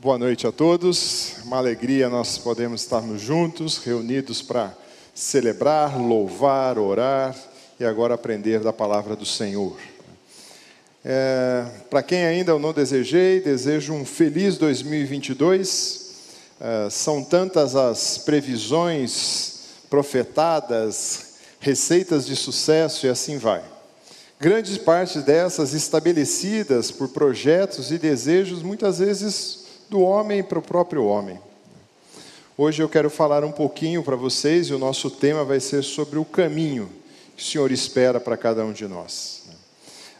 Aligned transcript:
Boa 0.00 0.16
noite 0.16 0.46
a 0.46 0.52
todos. 0.52 1.38
Uma 1.44 1.56
alegria 1.56 2.08
nós 2.08 2.38
podemos 2.38 2.82
estarmos 2.82 3.20
juntos, 3.20 3.78
reunidos 3.78 4.40
para 4.40 4.72
celebrar, 5.12 6.00
louvar, 6.00 6.78
orar 6.78 7.36
e 7.80 7.84
agora 7.84 8.14
aprender 8.14 8.60
da 8.60 8.72
palavra 8.72 9.16
do 9.16 9.26
Senhor. 9.26 9.76
É, 11.04 11.66
para 11.90 12.00
quem 12.00 12.24
ainda 12.24 12.52
eu 12.52 12.60
não 12.60 12.72
desejei, 12.72 13.40
desejo 13.40 13.92
um 13.92 14.04
feliz 14.04 14.56
2022. 14.56 16.12
É, 16.60 16.88
são 16.90 17.24
tantas 17.24 17.74
as 17.74 18.18
previsões 18.18 19.80
profetadas, 19.90 21.38
receitas 21.58 22.24
de 22.24 22.36
sucesso 22.36 23.04
e 23.04 23.08
assim 23.08 23.36
vai. 23.36 23.64
Grandes 24.38 24.78
partes 24.78 25.24
dessas 25.24 25.74
estabelecidas 25.74 26.92
por 26.92 27.08
projetos 27.08 27.90
e 27.90 27.98
desejos, 27.98 28.62
muitas 28.62 29.00
vezes 29.00 29.66
do 29.88 30.00
homem 30.00 30.42
para 30.42 30.58
o 30.58 30.62
próprio 30.62 31.04
homem. 31.04 31.38
Hoje 32.56 32.82
eu 32.82 32.88
quero 32.88 33.08
falar 33.08 33.44
um 33.44 33.52
pouquinho 33.52 34.02
para 34.02 34.16
vocês 34.16 34.66
e 34.66 34.74
o 34.74 34.78
nosso 34.78 35.10
tema 35.10 35.44
vai 35.44 35.60
ser 35.60 35.82
sobre 35.82 36.18
o 36.18 36.24
caminho 36.24 36.90
que 37.36 37.42
o 37.42 37.46
Senhor 37.46 37.70
espera 37.72 38.20
para 38.20 38.36
cada 38.36 38.64
um 38.64 38.72
de 38.72 38.86
nós. 38.86 39.44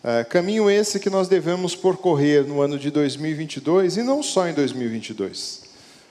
É, 0.02 0.24
caminho 0.24 0.70
esse 0.70 1.00
que 1.00 1.10
nós 1.10 1.28
devemos 1.28 1.74
percorrer 1.74 2.46
no 2.46 2.62
ano 2.62 2.78
de 2.78 2.90
2022 2.90 3.96
e 3.96 4.02
não 4.02 4.22
só 4.22 4.48
em 4.48 4.54
2022, 4.54 5.62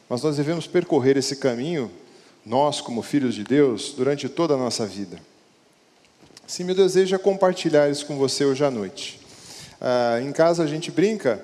mas 0.09 0.21
nós 0.21 0.37
devemos 0.37 0.67
percorrer 0.67 1.17
esse 1.17 1.37
caminho, 1.37 1.89
nós 2.45 2.81
como 2.81 3.01
filhos 3.01 3.33
de 3.33 3.43
Deus, 3.43 3.93
durante 3.95 4.27
toda 4.29 4.53
a 4.53 4.57
nossa 4.57 4.85
vida. 4.85 5.17
Sim, 6.45 6.65
meu 6.65 6.75
desejo 6.75 7.15
é 7.15 7.17
compartilhar 7.17 7.89
isso 7.89 8.05
com 8.05 8.17
você 8.17 8.45
hoje 8.45 8.63
à 8.63 8.69
noite. 8.69 9.19
É, 9.81 10.21
em 10.21 10.31
casa 10.31 10.63
a 10.63 10.67
gente 10.67 10.91
brinca 10.91 11.43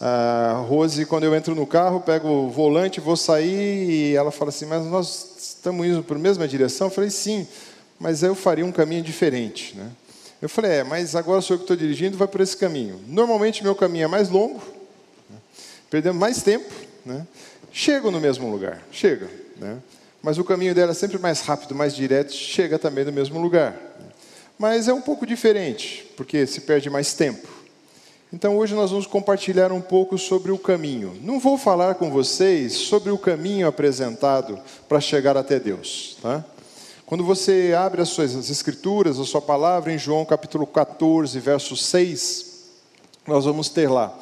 a 0.00 0.64
Rose, 0.68 1.06
quando 1.06 1.24
eu 1.24 1.34
entro 1.34 1.54
no 1.54 1.66
carro, 1.66 2.00
pego 2.00 2.28
o 2.28 2.50
volante, 2.50 3.00
vou 3.00 3.16
sair 3.16 3.90
e 3.90 4.14
ela 4.14 4.30
fala 4.30 4.50
assim: 4.50 4.66
Mas 4.66 4.84
nós 4.84 5.36
estamos 5.38 5.86
indo 5.86 6.02
para 6.02 6.16
a 6.16 6.20
mesma 6.20 6.46
direção? 6.46 6.88
Eu 6.88 6.90
falei: 6.90 7.10
Sim, 7.10 7.46
mas 7.98 8.22
eu 8.22 8.34
faria 8.34 8.64
um 8.64 8.72
caminho 8.72 9.02
diferente. 9.02 9.74
Né? 9.76 9.90
Eu 10.42 10.48
falei: 10.48 10.72
É, 10.72 10.84
mas 10.84 11.16
agora 11.16 11.40
sou 11.40 11.54
eu 11.54 11.58
que 11.58 11.64
estou 11.64 11.76
dirigindo, 11.76 12.18
vai 12.18 12.28
por 12.28 12.42
esse 12.42 12.56
caminho. 12.56 13.00
Normalmente 13.06 13.62
meu 13.62 13.74
caminho 13.74 14.04
é 14.04 14.08
mais 14.08 14.28
longo, 14.28 14.60
né? 15.30 15.36
perdemos 15.90 16.20
mais 16.20 16.42
tempo, 16.42 16.70
né? 17.04 17.26
chego 17.72 18.10
no 18.10 18.20
mesmo 18.20 18.50
lugar, 18.50 18.82
chega. 18.92 19.30
Né? 19.56 19.78
Mas 20.22 20.36
o 20.36 20.44
caminho 20.44 20.74
dela 20.74 20.90
é 20.90 20.94
sempre 20.94 21.18
mais 21.18 21.40
rápido, 21.40 21.74
mais 21.74 21.94
direto, 21.94 22.32
chega 22.32 22.78
também 22.78 23.04
no 23.04 23.12
mesmo 23.12 23.40
lugar. 23.40 23.74
Mas 24.58 24.88
é 24.88 24.92
um 24.92 25.00
pouco 25.00 25.26
diferente, 25.26 26.10
porque 26.16 26.46
se 26.46 26.62
perde 26.62 26.90
mais 26.90 27.14
tempo. 27.14 27.55
Então 28.32 28.56
hoje 28.56 28.74
nós 28.74 28.90
vamos 28.90 29.06
compartilhar 29.06 29.70
um 29.70 29.80
pouco 29.80 30.18
sobre 30.18 30.50
o 30.50 30.58
caminho. 30.58 31.16
Não 31.22 31.38
vou 31.38 31.56
falar 31.56 31.94
com 31.94 32.10
vocês 32.10 32.72
sobre 32.72 33.10
o 33.12 33.18
caminho 33.18 33.68
apresentado 33.68 34.58
para 34.88 35.00
chegar 35.00 35.36
até 35.36 35.60
Deus, 35.60 36.18
tá? 36.20 36.44
Quando 37.06 37.22
você 37.22 37.72
abre 37.78 38.02
as 38.02 38.08
suas 38.08 38.34
as 38.34 38.50
escrituras, 38.50 39.20
a 39.20 39.24
sua 39.24 39.40
palavra 39.40 39.92
em 39.92 39.98
João 39.98 40.24
capítulo 40.24 40.66
14, 40.66 41.38
verso 41.38 41.76
6, 41.76 42.64
nós 43.28 43.44
vamos 43.44 43.68
ter 43.68 43.88
lá. 43.88 44.12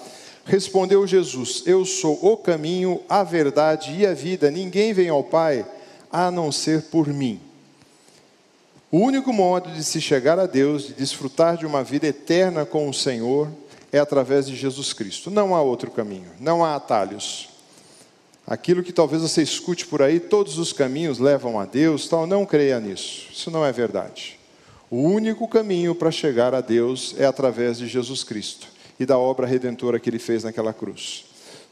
Respondeu 0.44 1.06
Jesus: 1.06 1.62
Eu 1.64 1.86
sou 1.86 2.18
o 2.22 2.36
caminho, 2.36 3.00
a 3.08 3.22
verdade 3.22 3.94
e 3.96 4.06
a 4.06 4.12
vida. 4.12 4.50
Ninguém 4.50 4.92
vem 4.92 5.08
ao 5.08 5.24
Pai 5.24 5.64
a 6.12 6.30
não 6.30 6.52
ser 6.52 6.82
por 6.82 7.08
mim. 7.08 7.40
O 8.90 8.98
único 8.98 9.32
modo 9.32 9.70
de 9.70 9.82
se 9.82 9.98
chegar 9.98 10.38
a 10.38 10.46
Deus, 10.46 10.88
de 10.88 10.92
desfrutar 10.92 11.56
de 11.56 11.64
uma 11.64 11.82
vida 11.82 12.06
eterna 12.06 12.66
com 12.66 12.88
o 12.88 12.94
Senhor, 12.94 13.48
é 13.94 14.00
através 14.00 14.48
de 14.48 14.56
Jesus 14.56 14.92
Cristo. 14.92 15.30
Não 15.30 15.54
há 15.54 15.62
outro 15.62 15.88
caminho, 15.88 16.28
não 16.40 16.64
há 16.64 16.74
atalhos. 16.74 17.48
Aquilo 18.44 18.82
que 18.82 18.92
talvez 18.92 19.22
você 19.22 19.40
escute 19.40 19.86
por 19.86 20.02
aí, 20.02 20.18
todos 20.18 20.58
os 20.58 20.72
caminhos 20.72 21.20
levam 21.20 21.60
a 21.60 21.64
Deus, 21.64 22.08
tal, 22.08 22.26
não 22.26 22.44
creia 22.44 22.80
nisso. 22.80 23.28
Isso 23.32 23.52
não 23.52 23.64
é 23.64 23.70
verdade. 23.70 24.36
O 24.90 24.96
único 24.96 25.46
caminho 25.46 25.94
para 25.94 26.10
chegar 26.10 26.56
a 26.56 26.60
Deus 26.60 27.14
é 27.16 27.24
através 27.24 27.78
de 27.78 27.86
Jesus 27.86 28.24
Cristo 28.24 28.66
e 28.98 29.06
da 29.06 29.16
obra 29.16 29.46
redentora 29.46 30.00
que 30.00 30.10
ele 30.10 30.18
fez 30.18 30.42
naquela 30.42 30.72
cruz. 30.72 31.26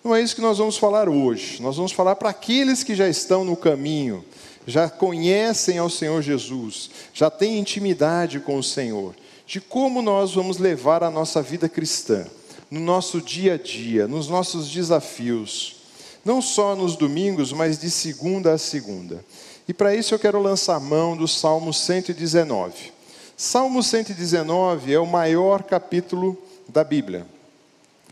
Não 0.04 0.14
é 0.14 0.22
isso 0.22 0.36
que 0.36 0.40
nós 0.40 0.58
vamos 0.58 0.76
falar 0.76 1.08
hoje. 1.08 1.60
Nós 1.60 1.76
vamos 1.76 1.90
falar 1.90 2.14
para 2.14 2.30
aqueles 2.30 2.84
que 2.84 2.94
já 2.94 3.08
estão 3.08 3.44
no 3.44 3.56
caminho, 3.56 4.24
já 4.64 4.88
conhecem 4.88 5.76
ao 5.76 5.90
Senhor 5.90 6.22
Jesus, 6.22 6.88
já 7.12 7.28
têm 7.28 7.58
intimidade 7.58 8.38
com 8.38 8.56
o 8.56 8.62
Senhor 8.62 9.12
de 9.52 9.60
como 9.60 10.00
nós 10.00 10.32
vamos 10.32 10.56
levar 10.56 11.04
a 11.04 11.10
nossa 11.10 11.42
vida 11.42 11.68
cristã, 11.68 12.24
no 12.70 12.80
nosso 12.80 13.20
dia 13.20 13.52
a 13.52 13.58
dia, 13.58 14.08
nos 14.08 14.26
nossos 14.26 14.70
desafios, 14.70 15.76
não 16.24 16.40
só 16.40 16.74
nos 16.74 16.96
domingos, 16.96 17.52
mas 17.52 17.78
de 17.78 17.90
segunda 17.90 18.54
a 18.54 18.56
segunda. 18.56 19.22
E 19.68 19.74
para 19.74 19.94
isso 19.94 20.14
eu 20.14 20.18
quero 20.18 20.40
lançar 20.40 20.80
mão 20.80 21.14
do 21.14 21.28
Salmo 21.28 21.70
119. 21.70 22.94
Salmo 23.36 23.82
119 23.82 24.94
é 24.94 24.98
o 24.98 25.04
maior 25.04 25.64
capítulo 25.64 26.42
da 26.66 26.82
Bíblia. 26.82 27.26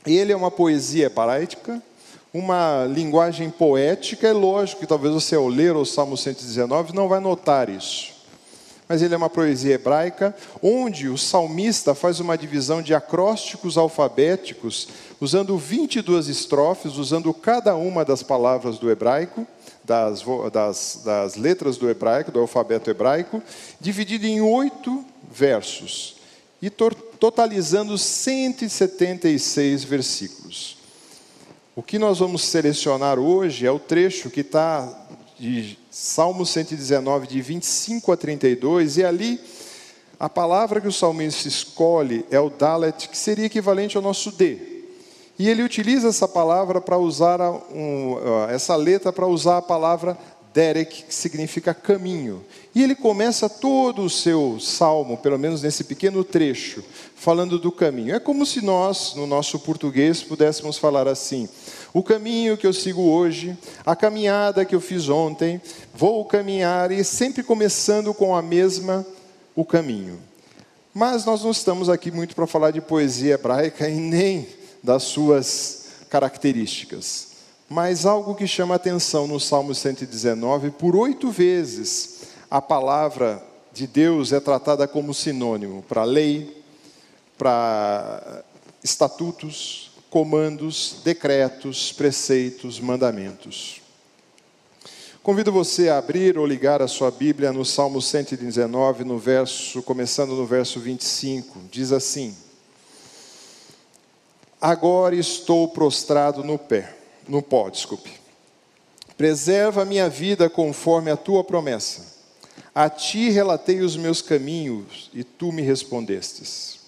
Ele 0.04 0.32
é 0.32 0.36
uma 0.36 0.50
poesia 0.50 1.06
hebraica, 1.06 1.82
uma 2.34 2.84
linguagem 2.84 3.48
poética. 3.48 4.28
É 4.28 4.32
lógico 4.34 4.82
que 4.82 4.86
talvez 4.86 5.14
você, 5.14 5.36
ao 5.36 5.48
ler 5.48 5.74
o 5.74 5.86
Salmo 5.86 6.18
119, 6.18 6.94
não 6.94 7.08
vai 7.08 7.18
notar 7.18 7.70
isso 7.70 8.19
mas 8.90 9.00
ele 9.02 9.14
é 9.14 9.16
uma 9.16 9.30
poesia 9.30 9.74
hebraica, 9.74 10.34
onde 10.60 11.08
o 11.08 11.16
salmista 11.16 11.94
faz 11.94 12.18
uma 12.18 12.36
divisão 12.36 12.82
de 12.82 12.92
acrósticos 12.92 13.78
alfabéticos, 13.78 14.88
usando 15.20 15.56
22 15.56 16.26
estrofes, 16.26 16.96
usando 16.96 17.32
cada 17.32 17.76
uma 17.76 18.04
das 18.04 18.24
palavras 18.24 18.80
do 18.80 18.90
hebraico, 18.90 19.46
das, 19.84 20.24
das, 20.52 21.02
das 21.04 21.36
letras 21.36 21.76
do 21.76 21.88
hebraico, 21.88 22.32
do 22.32 22.40
alfabeto 22.40 22.90
hebraico, 22.90 23.40
dividido 23.80 24.26
em 24.26 24.40
oito 24.40 25.04
versos, 25.30 26.16
e 26.60 26.68
totalizando 26.68 27.96
176 27.96 29.84
versículos. 29.84 30.78
O 31.76 31.82
que 31.82 31.96
nós 31.96 32.18
vamos 32.18 32.42
selecionar 32.42 33.20
hoje 33.20 33.64
é 33.64 33.70
o 33.70 33.78
trecho 33.78 34.30
que 34.30 34.40
está 34.40 35.06
de 35.38 35.78
Salmo 35.90 36.46
119, 36.46 37.26
de 37.26 37.42
25 37.42 38.12
a 38.12 38.16
32, 38.16 38.98
e 38.98 39.04
ali 39.04 39.40
a 40.20 40.28
palavra 40.28 40.80
que 40.80 40.86
o 40.86 40.92
salmista 40.92 41.48
escolhe 41.48 42.24
é 42.30 42.38
o 42.38 42.48
Dalet, 42.48 43.08
que 43.08 43.18
seria 43.18 43.46
equivalente 43.46 43.96
ao 43.96 44.02
nosso 44.02 44.30
D. 44.30 44.56
E 45.36 45.48
ele 45.48 45.62
utiliza 45.62 46.08
essa 46.08 46.28
palavra 46.28 46.80
para 46.80 46.98
usar, 46.98 47.40
um, 47.40 48.16
essa 48.50 48.76
letra 48.76 49.12
para 49.12 49.26
usar 49.26 49.56
a 49.56 49.62
palavra 49.62 50.16
Derek, 50.52 51.04
que 51.04 51.14
significa 51.14 51.72
caminho. 51.72 52.44
E 52.74 52.82
ele 52.82 52.94
começa 52.94 53.48
todo 53.48 54.02
o 54.02 54.10
seu 54.10 54.58
salmo, 54.60 55.16
pelo 55.16 55.38
menos 55.38 55.62
nesse 55.62 55.84
pequeno 55.84 56.24
trecho, 56.24 56.82
falando 57.14 57.58
do 57.58 57.70
caminho. 57.70 58.14
É 58.14 58.20
como 58.20 58.44
se 58.44 58.60
nós, 58.60 59.14
no 59.14 59.26
nosso 59.26 59.58
português, 59.60 60.22
pudéssemos 60.22 60.76
falar 60.76 61.06
assim: 61.06 61.48
o 61.92 62.02
caminho 62.02 62.56
que 62.56 62.66
eu 62.66 62.72
sigo 62.72 63.02
hoje, 63.02 63.56
a 63.84 63.94
caminhada 63.94 64.64
que 64.64 64.74
eu 64.74 64.80
fiz 64.80 65.08
ontem, 65.08 65.60
vou 65.94 66.24
caminhar 66.24 66.90
e 66.90 67.04
sempre 67.04 67.42
começando 67.42 68.12
com 68.12 68.34
a 68.34 68.42
mesma 68.42 69.06
o 69.54 69.64
caminho. 69.64 70.18
Mas 70.92 71.24
nós 71.24 71.44
não 71.44 71.52
estamos 71.52 71.88
aqui 71.88 72.10
muito 72.10 72.34
para 72.34 72.46
falar 72.46 72.72
de 72.72 72.80
poesia 72.80 73.34
hebraica 73.34 73.88
e 73.88 73.94
nem 73.94 74.48
das 74.82 75.04
suas 75.04 75.86
características. 76.08 77.29
Mas 77.72 78.04
algo 78.04 78.34
que 78.34 78.48
chama 78.48 78.74
atenção 78.74 79.28
no 79.28 79.38
Salmo 79.38 79.72
119, 79.72 80.72
por 80.72 80.96
oito 80.96 81.30
vezes 81.30 82.22
a 82.50 82.60
palavra 82.60 83.40
de 83.72 83.86
Deus 83.86 84.32
é 84.32 84.40
tratada 84.40 84.88
como 84.88 85.14
sinônimo 85.14 85.80
para 85.84 86.02
lei, 86.02 86.64
para 87.38 88.42
estatutos, 88.82 89.92
comandos, 90.10 90.96
decretos, 91.04 91.92
preceitos, 91.92 92.80
mandamentos. 92.80 93.80
Convido 95.22 95.52
você 95.52 95.88
a 95.90 95.98
abrir 95.98 96.36
ou 96.36 96.46
ligar 96.46 96.82
a 96.82 96.88
sua 96.88 97.12
Bíblia 97.12 97.52
no 97.52 97.64
Salmo 97.64 98.02
119, 98.02 99.04
no 99.04 99.16
verso, 99.16 99.80
começando 99.84 100.34
no 100.34 100.44
verso 100.44 100.80
25. 100.80 101.60
Diz 101.70 101.92
assim: 101.92 102.36
Agora 104.60 105.14
estou 105.14 105.68
prostrado 105.68 106.42
no 106.42 106.58
pé, 106.58 106.96
no 107.30 107.40
pó, 107.40 107.70
desculpe. 107.70 108.10
Preserva 109.16 109.82
a 109.82 109.86
minha 109.86 110.08
vida 110.08 110.50
conforme 110.50 111.10
a 111.10 111.16
tua 111.16 111.44
promessa. 111.44 112.18
A 112.74 112.90
ti 112.90 113.30
relatei 113.30 113.80
os 113.80 113.96
meus 113.96 114.20
caminhos 114.20 115.10
e 115.14 115.24
tu 115.24 115.52
me 115.52 115.62
respondestes. 115.62 116.80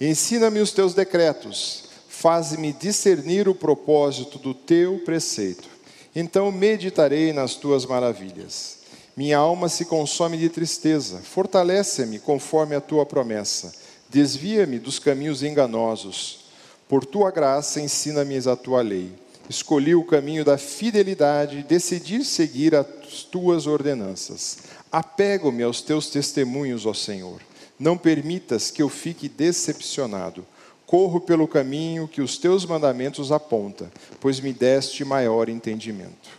Ensina-me 0.00 0.60
os 0.60 0.72
teus 0.72 0.94
decretos 0.94 1.84
Faz-me 2.24 2.72
discernir 2.72 3.48
o 3.48 3.54
propósito 3.54 4.38
do 4.38 4.54
teu 4.54 4.98
preceito. 5.04 5.68
Então 6.16 6.50
meditarei 6.50 7.34
nas 7.34 7.54
tuas 7.56 7.84
maravilhas. 7.84 8.78
Minha 9.14 9.38
alma 9.38 9.68
se 9.68 9.84
consome 9.84 10.38
de 10.38 10.48
tristeza. 10.48 11.18
Fortalece-me 11.18 12.18
conforme 12.20 12.76
a 12.76 12.80
tua 12.80 13.04
promessa. 13.04 13.74
Desvia-me 14.08 14.78
dos 14.78 14.98
caminhos 14.98 15.42
enganosos. 15.42 16.46
Por 16.88 17.04
tua 17.04 17.30
graça, 17.30 17.80
ensina-me 17.80 18.38
a 18.48 18.56
tua 18.56 18.80
lei. 18.80 19.12
Escolhi 19.48 19.94
o 19.94 20.04
caminho 20.04 20.44
da 20.44 20.56
fidelidade 20.56 21.58
e 21.58 21.62
decidi 21.62 22.24
seguir 22.24 22.74
as 22.74 23.22
tuas 23.30 23.66
ordenanças. 23.66 24.58
Apego-me 24.90 25.62
aos 25.62 25.82
teus 25.82 26.08
testemunhos, 26.08 26.86
ó 26.86 26.94
Senhor. 26.94 27.40
Não 27.78 27.98
permitas 27.98 28.70
que 28.70 28.82
eu 28.82 28.88
fique 28.88 29.28
decepcionado. 29.28 30.46
Corro 30.86 31.20
pelo 31.20 31.46
caminho 31.46 32.08
que 32.08 32.22
os 32.22 32.38
teus 32.38 32.64
mandamentos 32.64 33.32
apontam, 33.32 33.90
pois 34.20 34.40
me 34.40 34.52
deste 34.52 35.04
maior 35.04 35.48
entendimento. 35.48 36.30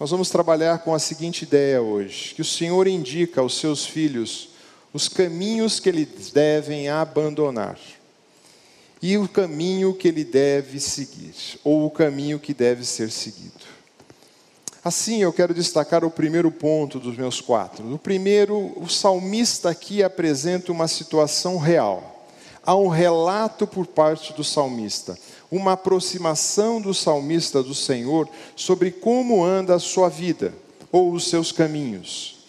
Nós 0.00 0.10
vamos 0.10 0.30
trabalhar 0.30 0.78
com 0.78 0.94
a 0.94 0.98
seguinte 0.98 1.42
ideia 1.42 1.80
hoje: 1.80 2.34
que 2.34 2.42
o 2.42 2.44
Senhor 2.44 2.88
indica 2.88 3.40
aos 3.40 3.56
seus 3.56 3.86
filhos 3.86 4.48
os 4.92 5.08
caminhos 5.08 5.78
que 5.78 5.88
eles 5.88 6.30
devem 6.32 6.88
abandonar 6.88 7.78
e 9.02 9.18
o 9.18 9.28
caminho 9.28 9.92
que 9.92 10.06
ele 10.06 10.24
deve 10.24 10.78
seguir, 10.78 11.34
ou 11.64 11.84
o 11.84 11.90
caminho 11.90 12.38
que 12.38 12.54
deve 12.54 12.84
ser 12.84 13.10
seguido. 13.10 13.72
Assim, 14.84 15.22
eu 15.22 15.32
quero 15.32 15.52
destacar 15.52 16.04
o 16.04 16.10
primeiro 16.10 16.50
ponto 16.50 17.00
dos 17.00 17.16
meus 17.16 17.40
quatro. 17.40 17.84
No 17.84 17.98
primeiro, 17.98 18.72
o 18.80 18.88
salmista 18.88 19.70
aqui 19.70 20.02
apresenta 20.02 20.70
uma 20.70 20.86
situação 20.86 21.58
real. 21.58 22.26
Há 22.64 22.76
um 22.76 22.88
relato 22.88 23.66
por 23.66 23.86
parte 23.86 24.32
do 24.32 24.44
salmista, 24.44 25.18
uma 25.50 25.72
aproximação 25.72 26.80
do 26.80 26.94
salmista 26.94 27.60
do 27.62 27.74
Senhor 27.74 28.28
sobre 28.54 28.92
como 28.92 29.44
anda 29.44 29.74
a 29.74 29.80
sua 29.80 30.08
vida 30.08 30.54
ou 30.92 31.12
os 31.12 31.28
seus 31.28 31.50
caminhos. 31.50 32.41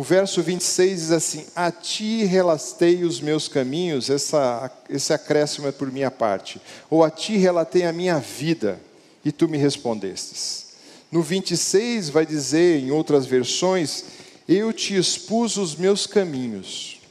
O 0.00 0.02
verso 0.02 0.42
26 0.42 0.98
diz 0.98 1.10
assim: 1.10 1.44
A 1.54 1.70
ti 1.70 2.24
relatei 2.24 3.04
os 3.04 3.20
meus 3.20 3.48
caminhos, 3.48 4.08
essa, 4.08 4.72
esse 4.88 5.12
acréscimo 5.12 5.68
é 5.68 5.72
por 5.72 5.92
minha 5.92 6.10
parte. 6.10 6.58
Ou 6.88 7.04
a 7.04 7.10
ti 7.10 7.36
relatei 7.36 7.84
a 7.84 7.92
minha 7.92 8.18
vida, 8.18 8.80
e 9.22 9.30
tu 9.30 9.46
me 9.46 9.58
respondestes. 9.58 10.68
No 11.12 11.20
26 11.20 12.08
vai 12.08 12.24
dizer, 12.24 12.80
em 12.80 12.90
outras 12.90 13.26
versões, 13.26 14.04
Eu 14.48 14.72
te 14.72 14.96
expus 14.96 15.58
os 15.58 15.76
meus 15.76 16.06
caminhos, 16.06 17.02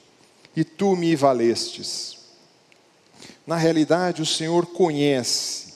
e 0.56 0.64
tu 0.64 0.96
me 0.96 1.16
valestes. 1.16 2.18
Na 3.46 3.56
realidade, 3.56 4.24
o 4.24 4.26
Senhor 4.26 4.66
conhece 4.66 5.76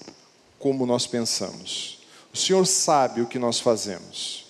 como 0.58 0.84
nós 0.84 1.06
pensamos, 1.06 2.00
o 2.34 2.38
Senhor 2.38 2.66
sabe 2.66 3.22
o 3.22 3.28
que 3.28 3.38
nós 3.38 3.60
fazemos. 3.60 4.43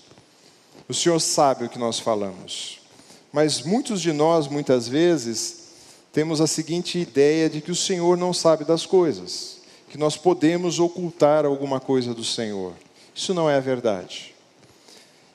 O 0.87 0.93
Senhor 0.93 1.19
sabe 1.19 1.65
o 1.65 1.69
que 1.69 1.79
nós 1.79 1.99
falamos. 1.99 2.79
Mas 3.31 3.61
muitos 3.61 4.01
de 4.01 4.11
nós, 4.11 4.47
muitas 4.47 4.87
vezes, 4.87 5.63
temos 6.11 6.41
a 6.41 6.47
seguinte 6.47 6.99
ideia 6.99 7.49
de 7.49 7.61
que 7.61 7.71
o 7.71 7.75
Senhor 7.75 8.17
não 8.17 8.33
sabe 8.33 8.65
das 8.65 8.85
coisas, 8.85 9.57
que 9.89 9.97
nós 9.97 10.17
podemos 10.17 10.79
ocultar 10.79 11.45
alguma 11.45 11.79
coisa 11.79 12.13
do 12.13 12.23
Senhor. 12.23 12.73
Isso 13.15 13.33
não 13.33 13.49
é 13.49 13.55
a 13.55 13.59
verdade. 13.59 14.35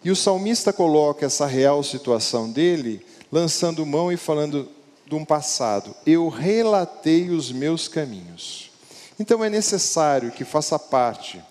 E 0.04 0.10
o 0.10 0.16
salmista 0.16 0.72
coloca 0.72 1.26
essa 1.26 1.46
real 1.46 1.82
situação 1.82 2.50
dele, 2.50 3.04
lançando 3.32 3.84
mão 3.84 4.12
e 4.12 4.16
falando 4.16 4.68
de 5.06 5.14
um 5.14 5.24
passado. 5.24 5.94
Eu 6.06 6.28
relatei 6.28 7.30
os 7.30 7.50
meus 7.50 7.88
caminhos. 7.88 8.70
Então 9.18 9.42
é 9.42 9.50
necessário 9.50 10.30
que 10.30 10.44
faça 10.44 10.78
parte 10.78 11.42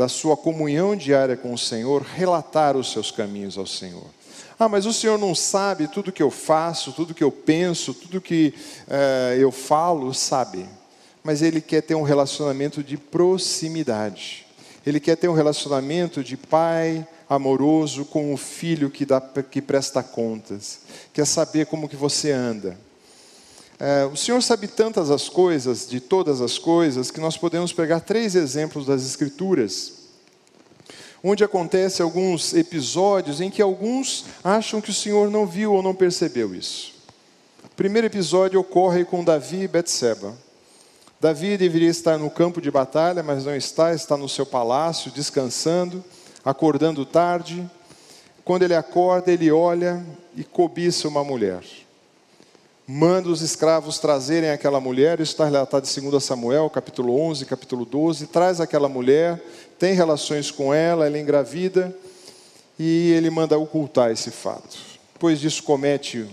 da 0.00 0.08
sua 0.08 0.34
comunhão 0.34 0.96
diária 0.96 1.36
com 1.36 1.52
o 1.52 1.58
Senhor, 1.58 2.00
relatar 2.00 2.74
os 2.74 2.90
seus 2.90 3.10
caminhos 3.10 3.58
ao 3.58 3.66
Senhor. 3.66 4.06
Ah, 4.58 4.66
mas 4.66 4.86
o 4.86 4.94
Senhor 4.94 5.18
não 5.18 5.34
sabe 5.34 5.88
tudo 5.88 6.10
que 6.10 6.22
eu 6.22 6.30
faço, 6.30 6.94
tudo 6.94 7.12
que 7.12 7.22
eu 7.22 7.30
penso, 7.30 7.92
tudo 7.92 8.18
que 8.18 8.54
uh, 8.88 9.34
eu 9.38 9.52
falo, 9.52 10.14
sabe. 10.14 10.64
Mas 11.22 11.42
Ele 11.42 11.60
quer 11.60 11.82
ter 11.82 11.94
um 11.94 12.02
relacionamento 12.02 12.82
de 12.82 12.96
proximidade. 12.96 14.46
Ele 14.86 15.00
quer 15.00 15.16
ter 15.16 15.28
um 15.28 15.34
relacionamento 15.34 16.24
de 16.24 16.34
pai 16.34 17.06
amoroso 17.28 18.06
com 18.06 18.32
o 18.32 18.38
filho 18.38 18.88
que, 18.88 19.04
dá, 19.04 19.20
que 19.20 19.60
presta 19.60 20.02
contas. 20.02 20.80
Quer 21.12 21.26
saber 21.26 21.66
como 21.66 21.86
que 21.86 21.96
você 21.96 22.32
anda. 22.32 22.78
É, 23.82 24.04
o 24.04 24.14
Senhor 24.14 24.42
sabe 24.42 24.68
tantas 24.68 25.10
as 25.10 25.26
coisas, 25.30 25.88
de 25.88 26.00
todas 26.00 26.42
as 26.42 26.58
coisas, 26.58 27.10
que 27.10 27.18
nós 27.18 27.38
podemos 27.38 27.72
pegar 27.72 28.00
três 28.00 28.34
exemplos 28.34 28.84
das 28.84 29.06
Escrituras, 29.06 29.92
onde 31.24 31.42
acontece 31.42 32.02
alguns 32.02 32.52
episódios 32.52 33.40
em 33.40 33.48
que 33.48 33.62
alguns 33.62 34.26
acham 34.44 34.82
que 34.82 34.90
o 34.90 34.94
Senhor 34.94 35.30
não 35.30 35.46
viu 35.46 35.72
ou 35.72 35.82
não 35.82 35.94
percebeu 35.94 36.54
isso. 36.54 36.92
O 37.64 37.74
primeiro 37.74 38.06
episódio 38.06 38.60
ocorre 38.60 39.02
com 39.02 39.24
Davi 39.24 39.62
e 39.62 39.68
Betseba. 39.68 40.36
Davi 41.18 41.56
deveria 41.56 41.88
estar 41.88 42.18
no 42.18 42.28
campo 42.28 42.60
de 42.60 42.70
batalha, 42.70 43.22
mas 43.22 43.46
não 43.46 43.56
está, 43.56 43.94
está 43.94 44.14
no 44.14 44.28
seu 44.28 44.44
palácio, 44.44 45.10
descansando, 45.10 46.04
acordando 46.44 47.06
tarde. 47.06 47.66
Quando 48.44 48.62
ele 48.62 48.74
acorda, 48.74 49.32
ele 49.32 49.50
olha 49.50 50.04
e 50.36 50.44
cobiça 50.44 51.08
uma 51.08 51.24
mulher 51.24 51.62
manda 52.92 53.28
os 53.28 53.40
escravos 53.40 54.00
trazerem 54.00 54.50
aquela 54.50 54.80
mulher, 54.80 55.20
isso 55.20 55.30
está 55.30 55.44
relatado 55.44 55.88
em 55.96 56.10
2 56.10 56.24
Samuel, 56.24 56.68
capítulo 56.68 57.20
11, 57.20 57.46
capítulo 57.46 57.84
12, 57.84 58.26
traz 58.26 58.60
aquela 58.60 58.88
mulher, 58.88 59.40
tem 59.78 59.94
relações 59.94 60.50
com 60.50 60.74
ela, 60.74 61.06
ela 61.06 61.16
é 61.16 61.20
engravida, 61.20 61.96
e 62.76 63.12
ele 63.12 63.30
manda 63.30 63.56
ocultar 63.56 64.10
esse 64.10 64.32
fato. 64.32 64.76
Depois 65.12 65.38
disso 65.38 65.62
comete 65.62 66.26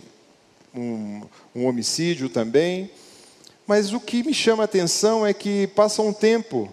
um, 0.74 1.21
um 1.56 1.68
homicídio 1.68 2.27
também, 2.27 2.89
mas 3.68 3.94
o 3.94 4.00
que 4.00 4.24
me 4.24 4.33
chama 4.33 4.63
a 4.63 4.65
atenção 4.65 5.27
é 5.27 5.36
que 5.36 5.68
passa 5.68 6.01
um 6.01 6.12
tempo, 6.12 6.68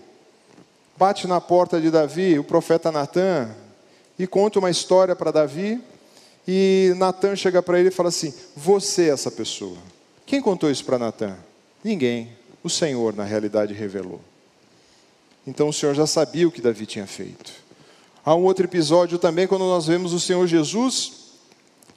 bate 0.96 1.26
na 1.26 1.42
porta 1.42 1.78
de 1.78 1.90
Davi 1.90 2.38
o 2.38 2.44
profeta 2.44 2.90
Natan, 2.90 3.54
e 4.19 4.26
conta 4.26 4.58
uma 4.60 4.70
história 4.70 5.14
para 5.14 5.31
Davi, 5.31 5.78
e 6.46 6.93
Natan 6.96 7.35
chega 7.35 7.62
para 7.62 7.81
ele 7.81 7.88
e 7.88 7.93
fala 7.93 8.11
assim: 8.11 8.32
Você 8.56 9.08
é 9.08 9.12
essa 9.12 9.31
pessoa. 9.31 9.79
Quem 10.26 10.41
contou 10.41 10.70
isso 10.70 10.85
para 10.85 10.99
Natan? 10.99 11.37
Ninguém. 11.82 12.31
O 12.62 12.70
Senhor, 12.70 13.14
na 13.14 13.25
realidade, 13.25 13.75
revelou. 13.75 14.20
Então 15.46 15.69
o 15.69 15.73
Senhor 15.73 15.94
já 15.94 16.06
sabia 16.06 16.49
o 16.49 16.50
que 16.50 16.61
Davi 16.61 16.87
tinha 16.87 17.06
feito. 17.06 17.52
Há 18.25 18.35
um 18.35 18.44
outro 18.44 18.64
episódio 18.64 19.19
também, 19.19 19.46
quando 19.46 19.64
nós 19.64 19.87
vemos 19.87 20.14
o 20.14 20.20
Senhor 20.20 20.46
Jesus, 20.46 21.32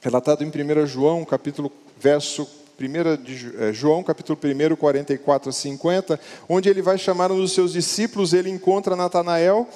relatado 0.00 0.44
em 0.44 0.48
1 0.48 0.86
João, 0.86 1.24
capítulo, 1.24 1.72
verso 1.98 2.46
1 2.78 3.22
de 3.22 3.54
eh, 3.58 3.72
João, 3.72 4.02
capítulo 4.02 4.38
1, 4.38 4.76
44 4.76 5.48
a 5.48 5.52
50, 5.52 6.20
onde 6.46 6.68
ele 6.68 6.82
vai 6.82 6.98
chamar 6.98 7.32
um 7.32 7.36
dos 7.36 7.52
seus 7.52 7.72
discípulos, 7.72 8.34
ele 8.34 8.50
encontra 8.50 8.94
Natanael 8.94 9.66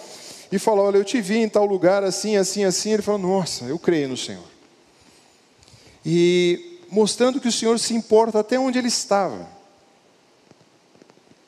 e 0.51 0.59
fala: 0.59 0.83
Olha, 0.83 0.99
eu 0.99 1.05
te 1.05 1.21
vi 1.23 1.39
em 1.39 1.49
tal 1.49 1.64
lugar, 1.64 2.05
assim, 2.05 2.37
assim, 2.37 2.64
assim. 2.64 2.93
Ele 2.93 3.02
fala: 3.02 3.19
Nossa, 3.19 3.64
eu 3.64 3.79
creio 3.79 4.11
no 4.11 4.17
Senhor 4.17 4.51
e 6.04 6.78
mostrando 6.90 7.40
que 7.40 7.49
o 7.49 7.52
Senhor 7.52 7.78
se 7.78 7.94
importa 7.94 8.40
até 8.40 8.59
onde 8.59 8.78
ele 8.78 8.88
estava. 8.88 9.49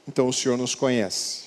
Então 0.06 0.28
o 0.28 0.32
Senhor 0.32 0.56
nos 0.56 0.74
conhece. 0.74 1.44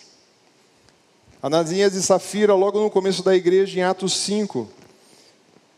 Ananias 1.42 1.94
e 1.94 2.02
Safira, 2.02 2.54
logo 2.56 2.82
no 2.82 2.90
começo 2.90 3.24
da 3.24 3.36
igreja, 3.36 3.80
em 3.80 3.84
Atos 3.84 4.18
5, 4.18 4.68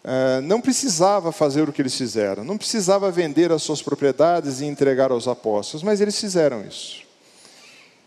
eh, 0.03 0.41
não 0.41 0.61
precisava 0.61 1.31
fazer 1.31 1.67
o 1.67 1.73
que 1.73 1.81
eles 1.81 1.95
fizeram, 1.95 2.43
não 2.43 2.57
precisava 2.57 3.11
vender 3.11 3.51
as 3.51 3.61
suas 3.61 3.81
propriedades 3.81 4.61
e 4.61 4.65
entregar 4.65 5.11
aos 5.11 5.27
apóstolos, 5.27 5.83
mas 5.83 5.99
eles 5.99 6.19
fizeram 6.19 6.65
isso. 6.65 7.03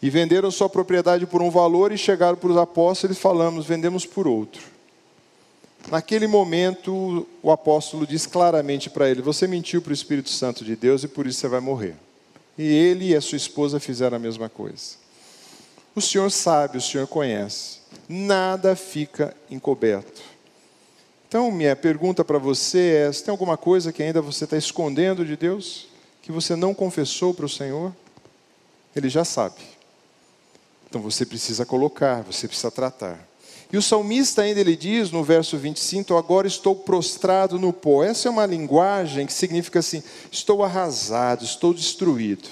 E 0.02 0.10
venderam 0.10 0.50
sua 0.50 0.68
propriedade 0.68 1.26
por 1.26 1.42
um 1.42 1.50
valor 1.50 1.92
e 1.92 1.98
chegaram 1.98 2.36
para 2.36 2.50
os 2.50 2.56
apóstolos 2.56 3.16
e 3.16 3.20
falamos: 3.20 3.66
vendemos 3.66 4.04
por 4.04 4.26
outro. 4.26 4.62
Naquele 5.90 6.26
momento, 6.26 7.26
o 7.42 7.50
apóstolo 7.50 8.06
diz 8.06 8.26
claramente 8.26 8.88
para 8.88 9.10
ele: 9.10 9.20
Você 9.22 9.46
mentiu 9.46 9.82
para 9.82 9.90
o 9.90 9.94
Espírito 9.94 10.30
Santo 10.30 10.64
de 10.64 10.76
Deus 10.76 11.04
e 11.04 11.08
por 11.08 11.26
isso 11.26 11.40
você 11.40 11.48
vai 11.48 11.60
morrer. 11.60 11.96
E 12.56 12.62
ele 12.62 13.08
e 13.08 13.16
a 13.16 13.20
sua 13.20 13.36
esposa 13.36 13.80
fizeram 13.80 14.16
a 14.16 14.20
mesma 14.20 14.48
coisa. 14.48 14.96
O 15.94 16.00
Senhor 16.00 16.30
sabe, 16.30 16.78
o 16.78 16.80
Senhor 16.80 17.06
conhece. 17.06 17.78
Nada 18.08 18.74
fica 18.74 19.36
encoberto. 19.50 20.22
Então, 21.28 21.50
minha 21.50 21.74
pergunta 21.74 22.24
para 22.24 22.38
você 22.38 23.06
é: 23.06 23.12
se 23.12 23.24
tem 23.24 23.32
alguma 23.32 23.56
coisa 23.56 23.92
que 23.92 24.02
ainda 24.02 24.22
você 24.22 24.44
está 24.44 24.56
escondendo 24.56 25.24
de 25.24 25.36
Deus, 25.36 25.88
que 26.22 26.30
você 26.30 26.54
não 26.54 26.72
confessou 26.72 27.34
para 27.34 27.46
o 27.46 27.48
Senhor? 27.48 27.94
Ele 28.94 29.08
já 29.08 29.24
sabe. 29.24 29.60
Então 30.88 31.00
você 31.00 31.24
precisa 31.24 31.64
colocar, 31.64 32.22
você 32.22 32.46
precisa 32.46 32.70
tratar. 32.70 33.18
E 33.72 33.78
o 33.78 33.82
salmista 33.82 34.42
ainda 34.42 34.60
ele 34.60 34.76
diz 34.76 35.10
no 35.10 35.24
verso 35.24 35.56
25: 35.56 36.14
Agora 36.14 36.46
estou 36.46 36.76
prostrado 36.76 37.58
no 37.58 37.72
pó. 37.72 38.04
Essa 38.04 38.28
é 38.28 38.30
uma 38.30 38.44
linguagem 38.44 39.26
que 39.26 39.32
significa 39.32 39.78
assim: 39.78 40.02
estou 40.30 40.62
arrasado, 40.62 41.42
estou 41.42 41.72
destruído. 41.72 42.48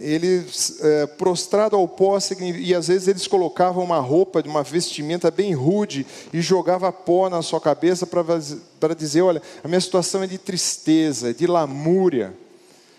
Ele 0.00 0.44
é, 0.80 1.06
prostrado 1.06 1.76
ao 1.76 1.86
pó, 1.86 2.18
e 2.58 2.74
às 2.74 2.88
vezes 2.88 3.06
eles 3.06 3.28
colocavam 3.28 3.84
uma 3.84 4.00
roupa 4.00 4.42
de 4.42 4.48
uma 4.48 4.64
vestimenta 4.64 5.30
bem 5.30 5.54
rude 5.54 6.04
e 6.32 6.40
jogava 6.40 6.90
pó 6.90 7.30
na 7.30 7.40
sua 7.40 7.60
cabeça 7.60 8.04
para 8.04 8.94
dizer: 8.96 9.22
Olha, 9.22 9.40
a 9.62 9.68
minha 9.68 9.80
situação 9.80 10.24
é 10.24 10.26
de 10.26 10.38
tristeza, 10.38 11.30
é 11.30 11.32
de 11.32 11.46
lamúria. 11.46 12.34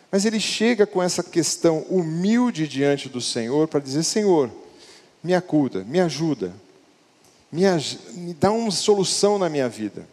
Mas 0.09 0.23
ele 0.23 0.39
chega 0.39 0.87
com 0.87 1.03
essa 1.03 1.21
questão 1.21 1.79
humilde 1.89 2.65
diante 2.65 3.09
do 3.09 3.19
Senhor 3.19 3.67
para 3.67 3.81
dizer: 3.81 4.03
Senhor, 4.03 4.49
me 5.21 5.33
acuda, 5.33 5.83
me 5.83 5.99
ajuda, 5.99 6.53
me, 7.53 7.63
me 8.15 8.33
dá 8.33 8.51
uma 8.51 8.71
solução 8.71 9.37
na 9.37 9.47
minha 9.47 9.69
vida. 9.69 10.07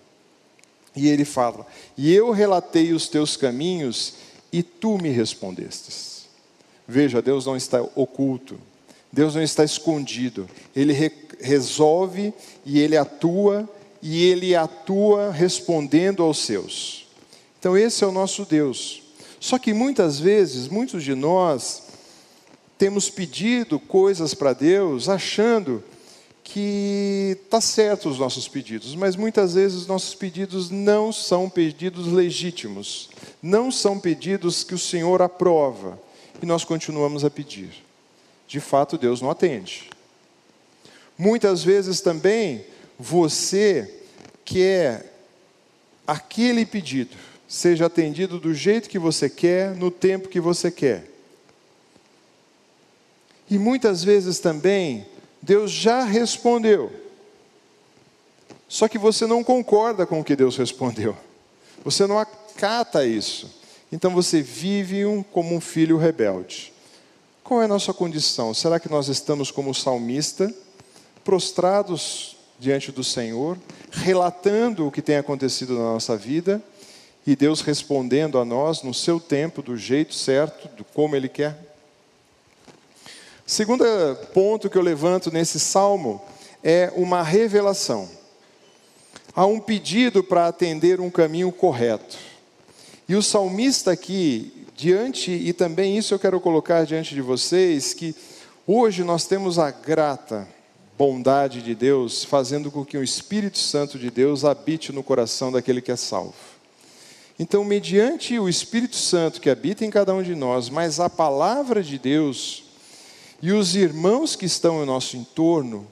E 0.94 1.08
ele 1.08 1.24
fala: 1.24 1.66
E 1.96 2.12
eu 2.12 2.30
relatei 2.30 2.92
os 2.92 3.08
teus 3.08 3.36
caminhos 3.36 4.14
e 4.52 4.62
tu 4.62 4.98
me 4.98 5.08
respondestes. 5.08 6.26
Veja, 6.86 7.22
Deus 7.22 7.46
não 7.46 7.56
está 7.56 7.80
oculto, 7.94 8.60
Deus 9.10 9.34
não 9.34 9.42
está 9.42 9.64
escondido, 9.64 10.48
Ele 10.76 10.92
re 10.92 11.10
resolve 11.40 12.34
e 12.66 12.78
Ele 12.78 12.98
atua, 12.98 13.66
e 14.02 14.24
Ele 14.24 14.54
atua 14.54 15.30
respondendo 15.30 16.22
aos 16.22 16.38
seus. 16.38 17.06
Então, 17.58 17.78
esse 17.78 18.04
é 18.04 18.06
o 18.06 18.12
nosso 18.12 18.44
Deus. 18.44 19.02
Só 19.38 19.58
que 19.58 19.72
muitas 19.72 20.18
vezes, 20.18 20.68
muitos 20.68 21.02
de 21.02 21.14
nós 21.14 21.84
temos 22.76 23.08
pedido 23.08 23.78
coisas 23.78 24.34
para 24.34 24.52
Deus 24.52 25.08
achando 25.08 25.82
que 26.52 27.38
está 27.42 27.60
certo 27.60 28.08
os 28.08 28.18
nossos 28.18 28.48
pedidos, 28.48 28.94
mas 28.94 29.16
muitas 29.16 29.54
vezes 29.54 29.82
os 29.82 29.86
nossos 29.86 30.14
pedidos 30.14 30.70
não 30.70 31.12
são 31.12 31.48
pedidos 31.48 32.06
legítimos, 32.08 33.08
não 33.42 33.70
são 33.70 33.98
pedidos 33.98 34.64
que 34.64 34.74
o 34.74 34.78
Senhor 34.78 35.22
aprova, 35.22 35.98
e 36.42 36.46
nós 36.46 36.64
continuamos 36.64 37.24
a 37.24 37.30
pedir. 37.30 37.70
De 38.48 38.58
fato, 38.58 38.98
Deus 38.98 39.20
não 39.20 39.30
atende. 39.30 39.90
Muitas 41.16 41.62
vezes 41.62 42.00
também 42.00 42.64
você 42.98 44.02
quer 44.44 45.12
aquele 46.06 46.66
pedido 46.66 47.16
seja 47.50 47.86
atendido 47.86 48.38
do 48.38 48.54
jeito 48.54 48.88
que 48.88 48.98
você 48.98 49.28
quer, 49.28 49.74
no 49.74 49.90
tempo 49.90 50.28
que 50.28 50.38
você 50.38 50.70
quer. 50.70 51.04
E 53.50 53.58
muitas 53.58 54.04
vezes 54.04 54.38
também 54.38 55.04
Deus 55.42 55.70
já 55.70 56.04
respondeu. 56.04 56.92
Só 58.68 58.86
que 58.86 58.98
você 58.98 59.26
não 59.26 59.42
concorda 59.42 60.06
com 60.06 60.20
o 60.20 60.24
que 60.24 60.36
Deus 60.36 60.56
respondeu. 60.56 61.16
Você 61.84 62.06
não 62.06 62.18
acata 62.18 63.04
isso. 63.04 63.50
Então 63.90 64.14
você 64.14 64.40
vive 64.40 65.04
um, 65.04 65.22
como 65.22 65.54
um 65.54 65.60
filho 65.60 65.96
rebelde. 65.96 66.72
Qual 67.42 67.60
é 67.60 67.64
a 67.64 67.68
nossa 67.68 67.92
condição? 67.92 68.54
Será 68.54 68.78
que 68.78 68.88
nós 68.88 69.08
estamos 69.08 69.50
como 69.50 69.74
salmista, 69.74 70.54
prostrados 71.24 72.36
diante 72.60 72.92
do 72.92 73.02
Senhor, 73.02 73.58
relatando 73.90 74.86
o 74.86 74.92
que 74.92 75.02
tem 75.02 75.16
acontecido 75.16 75.74
na 75.74 75.94
nossa 75.94 76.16
vida 76.16 76.62
e 77.26 77.34
Deus 77.34 77.60
respondendo 77.60 78.38
a 78.38 78.44
nós 78.44 78.82
no 78.82 78.94
seu 78.94 79.18
tempo, 79.18 79.62
do 79.62 79.76
jeito 79.76 80.14
certo, 80.14 80.68
do 80.76 80.84
como 80.84 81.16
Ele 81.16 81.28
quer? 81.28 81.69
Segundo 83.50 83.84
ponto 84.32 84.70
que 84.70 84.78
eu 84.78 84.80
levanto 84.80 85.28
nesse 85.28 85.58
salmo 85.58 86.22
é 86.62 86.92
uma 86.94 87.20
revelação. 87.20 88.08
Há 89.34 89.44
um 89.44 89.58
pedido 89.58 90.22
para 90.22 90.46
atender 90.46 91.00
um 91.00 91.10
caminho 91.10 91.50
correto. 91.50 92.16
E 93.08 93.16
o 93.16 93.20
salmista 93.20 93.90
aqui, 93.90 94.52
diante, 94.76 95.32
e 95.32 95.52
também 95.52 95.98
isso 95.98 96.14
eu 96.14 96.18
quero 96.20 96.38
colocar 96.38 96.86
diante 96.86 97.12
de 97.12 97.20
vocês, 97.20 97.92
que 97.92 98.14
hoje 98.64 99.02
nós 99.02 99.26
temos 99.26 99.58
a 99.58 99.72
grata 99.72 100.46
bondade 100.96 101.60
de 101.60 101.74
Deus 101.74 102.22
fazendo 102.22 102.70
com 102.70 102.84
que 102.84 102.96
o 102.96 103.02
Espírito 103.02 103.58
Santo 103.58 103.98
de 103.98 104.12
Deus 104.12 104.44
habite 104.44 104.92
no 104.92 105.02
coração 105.02 105.50
daquele 105.50 105.80
que 105.80 105.90
é 105.90 105.96
salvo. 105.96 106.34
Então, 107.36 107.64
mediante 107.64 108.38
o 108.38 108.48
Espírito 108.48 108.94
Santo 108.94 109.40
que 109.40 109.50
habita 109.50 109.84
em 109.84 109.90
cada 109.90 110.14
um 110.14 110.22
de 110.22 110.36
nós, 110.36 110.70
mas 110.70 111.00
a 111.00 111.10
palavra 111.10 111.82
de 111.82 111.98
Deus, 111.98 112.69
e 113.42 113.52
os 113.52 113.74
irmãos 113.74 114.36
que 114.36 114.44
estão 114.44 114.82
em 114.82 114.86
nosso 114.86 115.16
entorno, 115.16 115.86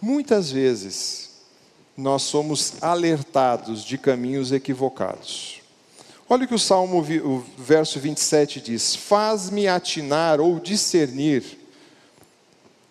muitas 0.00 0.50
vezes, 0.50 1.30
nós 1.96 2.22
somos 2.22 2.74
alertados 2.80 3.84
de 3.84 3.98
caminhos 3.98 4.52
equivocados. 4.52 5.60
Olha 6.28 6.44
o 6.44 6.48
que 6.48 6.54
o 6.54 6.58
Salmo, 6.58 6.98
o 6.98 7.44
verso 7.56 8.00
27 8.00 8.60
diz: 8.60 8.96
Faz-me 8.96 9.68
atinar 9.68 10.40
ou 10.40 10.58
discernir 10.58 11.44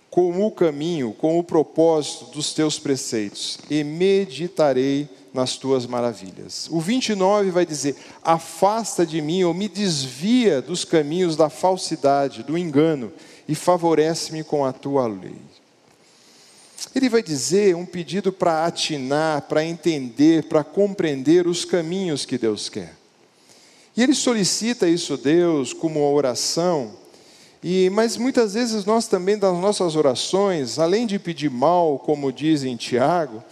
com 0.09 0.45
o 0.45 0.51
caminho, 0.51 1.12
com 1.12 1.38
o 1.38 1.43
propósito 1.43 2.25
dos 2.31 2.53
teus 2.53 2.79
preceitos, 2.79 3.59
e 3.69 3.83
meditarei 3.83 5.09
nas 5.33 5.57
tuas 5.57 5.85
maravilhas. 5.85 6.69
O 6.71 6.79
29 6.79 7.51
vai 7.51 7.65
dizer: 7.65 7.97
Afasta 8.24 9.05
de 9.05 9.21
mim 9.21 9.43
ou 9.43 9.53
me 9.53 9.67
desvia 9.67 10.62
dos 10.62 10.85
caminhos 10.85 11.35
da 11.35 11.50
falsidade, 11.50 12.43
do 12.43 12.57
engano 12.57 13.12
e 13.47 13.55
favorece-me 13.55 14.43
com 14.43 14.65
a 14.65 14.73
tua 14.73 15.07
lei. 15.07 15.37
Ele 16.93 17.09
vai 17.09 17.21
dizer 17.21 17.75
um 17.75 17.85
pedido 17.85 18.31
para 18.31 18.65
atinar, 18.65 19.43
para 19.43 19.63
entender, 19.63 20.43
para 20.43 20.63
compreender 20.63 21.47
os 21.47 21.65
caminhos 21.65 22.25
que 22.25 22.37
Deus 22.37 22.69
quer. 22.69 22.93
E 23.95 24.03
ele 24.03 24.13
solicita 24.13 24.87
isso 24.87 25.13
a 25.13 25.17
Deus 25.17 25.73
como 25.73 25.99
uma 26.01 26.09
oração, 26.09 26.93
e, 27.67 27.89
mas 27.89 28.15
muitas 28.15 28.53
vezes 28.53 28.85
nós 28.85 29.07
também, 29.07 29.39
das 29.39 29.57
nossas 29.57 29.95
orações, 29.95 30.77
além 30.77 31.07
de 31.07 31.17
pedir 31.17 31.49
mal, 31.49 31.97
como 31.97 32.31
diz 32.31 32.63
em 32.63 32.75
Tiago, 32.75 33.43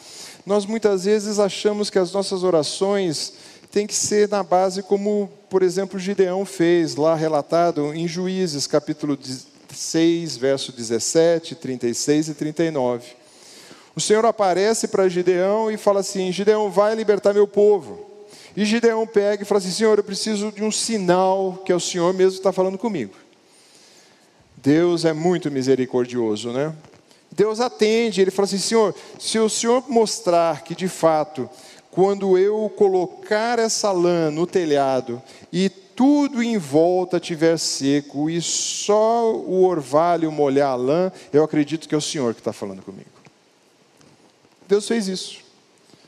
nós 0.46 0.68
muitas 0.68 1.06
vezes 1.06 1.40
achamos 1.40 1.90
que 1.90 1.98
as 1.98 2.12
nossas 2.12 2.44
orações 2.44 3.34
têm 3.72 3.88
que 3.88 3.96
ser 3.96 4.30
na 4.30 4.44
base 4.44 4.84
como, 4.84 5.28
por 5.50 5.64
exemplo, 5.64 5.98
Gideão 5.98 6.46
fez, 6.46 6.96
lá 6.96 7.16
relatado 7.16 7.92
em 7.94 8.08
Juízes, 8.08 8.68
capítulo 8.68 9.18
6, 9.74 10.38
verso 10.38 10.72
17, 10.72 11.56
36 11.56 12.30
e 12.30 12.34
39. 12.34 13.06
O 13.96 14.02
Senhor 14.02 14.26
aparece 14.26 14.88
para 14.88 15.10
Gideão 15.10 15.70
e 15.70 15.78
fala 15.78 16.00
assim: 16.00 16.32
Gideão, 16.32 16.70
vai 16.70 16.96
libertar 16.96 17.34
meu 17.34 17.48
povo. 17.48 18.10
E 18.56 18.66
Gideão 18.66 19.06
pega 19.06 19.44
e 19.44 19.46
fala 19.46 19.60
assim: 19.60 19.72
Senhor, 19.72 19.98
eu 19.98 20.04
preciso 20.04 20.52
de 20.52 20.64
um 20.64 20.72
sinal 20.72 21.62
que 21.66 21.72
é 21.72 21.76
o 21.76 21.80
Senhor 21.80 22.14
mesmo 22.14 22.38
está 22.38 22.52
falando 22.52 22.78
comigo. 22.78 23.14
Deus 24.58 25.06
é 25.06 25.14
muito 25.14 25.52
misericordioso, 25.52 26.52
né? 26.52 26.74
Deus 27.32 27.60
atende, 27.60 28.22
ele 28.22 28.32
fala 28.32 28.46
assim: 28.46 28.58
Senhor, 28.58 28.96
se 29.20 29.38
o 29.40 29.50
Senhor 29.50 29.84
mostrar 29.90 30.64
que 30.64 30.76
de 30.76 30.88
fato, 30.88 31.50
quando 31.94 32.38
eu 32.38 32.72
colocar 32.76 33.60
essa 33.60 33.92
lã 33.92 34.32
no 34.32 34.48
telhado 34.48 35.22
e 35.52 35.70
tudo 35.70 36.42
em 36.42 36.58
volta 36.58 37.20
tiver 37.20 37.58
seco 37.60 38.32
e 38.32 38.42
só 38.42 39.32
o 39.32 39.64
orvalho 39.64 40.32
molhar 40.32 40.72
a 40.72 40.76
lã, 40.76 41.12
eu 41.32 41.44
acredito 41.44 41.88
que 41.88 41.94
é 41.94 41.98
o 41.98 42.02
Senhor 42.02 42.34
que 42.34 42.42
está 42.42 42.52
falando 42.52 42.82
comigo. 42.82 43.10
Deus 44.68 44.88
fez 44.88 45.08
isso. 45.08 45.44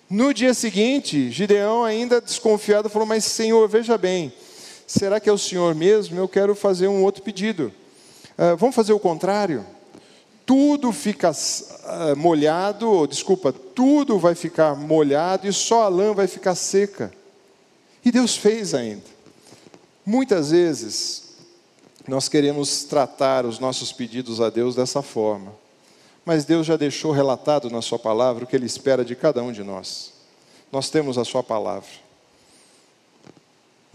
No 0.09 0.33
dia 0.33 0.55
seguinte, 0.55 1.29
Gideão, 1.29 1.83
ainda 1.83 2.19
desconfiado, 2.19 2.89
falou: 2.89 3.07
Mas 3.07 3.23
Senhor, 3.23 3.67
veja 3.67 3.95
bem, 3.95 4.33
será 4.87 5.19
que 5.19 5.29
é 5.29 5.31
o 5.31 5.37
Senhor 5.37 5.75
mesmo? 5.75 6.17
Eu 6.17 6.27
quero 6.27 6.55
fazer 6.55 6.87
um 6.87 7.03
outro 7.03 7.21
pedido. 7.21 7.71
Uh, 8.37 8.57
vamos 8.57 8.75
fazer 8.75 8.93
o 8.93 8.99
contrário? 8.99 9.63
Tudo 10.45 10.91
fica 10.91 11.31
uh, 11.31 12.15
molhado, 12.15 13.07
desculpa, 13.07 13.51
tudo 13.51 14.19
vai 14.19 14.35
ficar 14.35 14.75
molhado 14.75 15.47
e 15.47 15.53
só 15.53 15.83
a 15.83 15.87
lã 15.87 16.13
vai 16.13 16.27
ficar 16.27 16.53
seca. 16.53 17.11
E 18.03 18.11
Deus 18.11 18.35
fez 18.35 18.73
ainda. 18.73 19.15
Muitas 20.05 20.51
vezes, 20.51 21.37
nós 22.07 22.29
queremos 22.29 22.83
tratar 22.83 23.45
os 23.45 23.57
nossos 23.57 23.91
pedidos 23.91 24.39
a 24.39 24.51
Deus 24.51 24.75
dessa 24.75 25.01
forma, 25.01 25.51
mas 26.23 26.45
Deus 26.45 26.67
já 26.67 26.77
deixou 26.77 27.11
relatado 27.11 27.69
na 27.71 27.81
Sua 27.81 27.97
palavra 27.97 28.43
o 28.43 28.47
que 28.47 28.55
Ele 28.55 28.67
espera 28.67 29.03
de 29.03 29.15
cada 29.15 29.41
um 29.41 29.51
de 29.51 29.63
nós. 29.63 30.13
Nós 30.71 30.89
temos 30.91 31.17
a 31.17 31.25
Sua 31.25 31.41
palavra. 31.41 32.04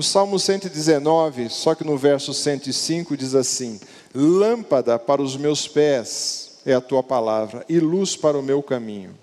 O 0.00 0.02
Salmo 0.02 0.38
119, 0.38 1.50
só 1.50 1.74
que 1.74 1.84
no 1.84 1.94
verso 1.94 2.32
105 2.32 3.14
diz 3.18 3.34
assim: 3.34 3.78
Lâmpada 4.14 4.98
para 4.98 5.20
os 5.20 5.36
meus 5.36 5.68
pés 5.68 6.52
é 6.64 6.72
a 6.72 6.80
tua 6.80 7.02
palavra, 7.02 7.66
e 7.68 7.78
luz 7.78 8.16
para 8.16 8.38
o 8.38 8.42
meu 8.42 8.62
caminho. 8.62 9.14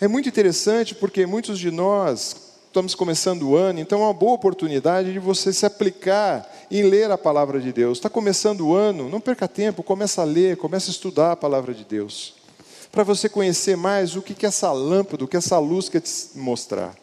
É 0.00 0.08
muito 0.08 0.28
interessante 0.28 0.96
porque 0.96 1.24
muitos 1.26 1.60
de 1.60 1.70
nós 1.70 2.34
estamos 2.66 2.96
começando 2.96 3.50
o 3.50 3.54
ano, 3.54 3.78
então 3.78 4.00
é 4.00 4.06
uma 4.06 4.12
boa 4.12 4.32
oportunidade 4.32 5.12
de 5.12 5.20
você 5.20 5.52
se 5.52 5.64
aplicar 5.64 6.52
em 6.68 6.82
ler 6.82 7.08
a 7.12 7.16
palavra 7.16 7.60
de 7.60 7.72
Deus. 7.72 7.98
Está 7.98 8.10
começando 8.10 8.62
o 8.62 8.74
ano, 8.74 9.08
não 9.08 9.20
perca 9.20 9.46
tempo, 9.46 9.84
começa 9.84 10.22
a 10.22 10.24
ler, 10.24 10.56
começa 10.56 10.90
a 10.90 10.92
estudar 10.92 11.30
a 11.30 11.36
palavra 11.36 11.72
de 11.72 11.84
Deus. 11.84 12.34
Para 12.90 13.04
você 13.04 13.28
conhecer 13.28 13.76
mais 13.76 14.16
o 14.16 14.22
que 14.22 14.44
é 14.44 14.48
essa 14.48 14.72
lâmpada, 14.72 15.24
o 15.24 15.28
que 15.28 15.36
essa 15.36 15.56
luz 15.60 15.88
quer 15.88 16.00
te 16.00 16.30
mostrar. 16.34 16.96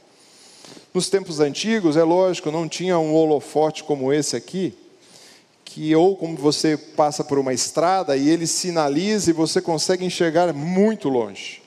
Nos 0.94 1.10
tempos 1.10 1.40
antigos, 1.40 1.98
é 1.98 2.04
lógico, 2.04 2.52
não 2.52 2.70
tinha 2.70 2.98
um 2.98 3.14
holofote 3.14 3.84
como 3.84 4.14
esse 4.14 4.36
aqui, 4.36 4.74
que 5.66 5.94
ou 5.96 6.16
como 6.16 6.38
você 6.38 6.78
passa 6.78 7.24
por 7.24 7.38
uma 7.38 7.54
estrada 7.54 8.16
e 8.16 8.30
ele 8.30 8.48
sinaliza 8.48 9.30
e 9.30 9.34
você 9.34 9.62
consegue 9.62 10.06
enxergar 10.06 10.54
muito 10.54 11.10
longe. 11.10 11.62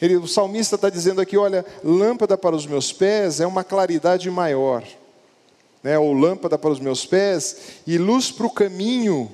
Ele, 0.00 0.16
o 0.16 0.26
salmista 0.26 0.76
está 0.76 0.88
dizendo 0.88 1.20
aqui: 1.20 1.36
olha, 1.36 1.64
lâmpada 1.84 2.36
para 2.36 2.56
os 2.56 2.66
meus 2.66 2.92
pés 2.92 3.38
é 3.40 3.46
uma 3.46 3.62
claridade 3.62 4.30
maior, 4.30 4.82
né? 5.82 5.98
ou 5.98 6.12
lâmpada 6.12 6.58
para 6.58 6.70
os 6.70 6.80
meus 6.80 7.04
pés 7.04 7.56
e 7.86 7.98
luz 7.98 8.32
para 8.32 8.46
o 8.46 8.50
caminho. 8.50 9.30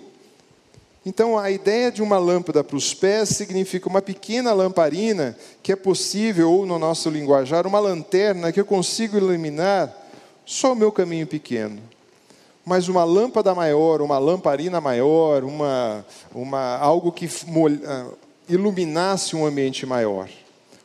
Então, 1.07 1.39
a 1.39 1.53
ideia 1.53 1.93
de 1.93 2.03
uma 2.03 2.19
lâmpada 2.19 2.65
para 2.65 2.77
os 2.77 2.93
pés 2.93 3.29
significa 3.29 3.89
uma 3.89 4.03
pequena 4.03 4.53
lamparina 4.53 5.39
que 5.63 5.71
é 5.71 5.77
possível, 5.77 6.51
ou 6.51 6.67
no 6.67 6.81
nosso 6.81 7.09
linguajar, 7.09 7.65
uma 7.65 7.79
lanterna 7.79 8.51
que 8.51 8.59
eu 8.59 8.65
consigo 8.65 9.17
iluminar 9.17 9.97
só 10.45 10.73
o 10.73 10.75
meu 10.75 10.91
caminho 10.91 11.25
pequeno. 11.25 11.81
Mas 12.65 12.89
uma 12.89 13.05
lâmpada 13.05 13.55
maior, 13.55 14.03
uma 14.03 14.19
lamparina 14.19 14.81
maior, 14.81 15.45
uma, 15.45 16.05
uma, 16.35 16.77
algo 16.79 17.13
que 17.13 17.29
ah, 17.87 18.11
iluminasse 18.49 19.37
um 19.37 19.47
ambiente 19.47 19.87
maior. 19.87 20.29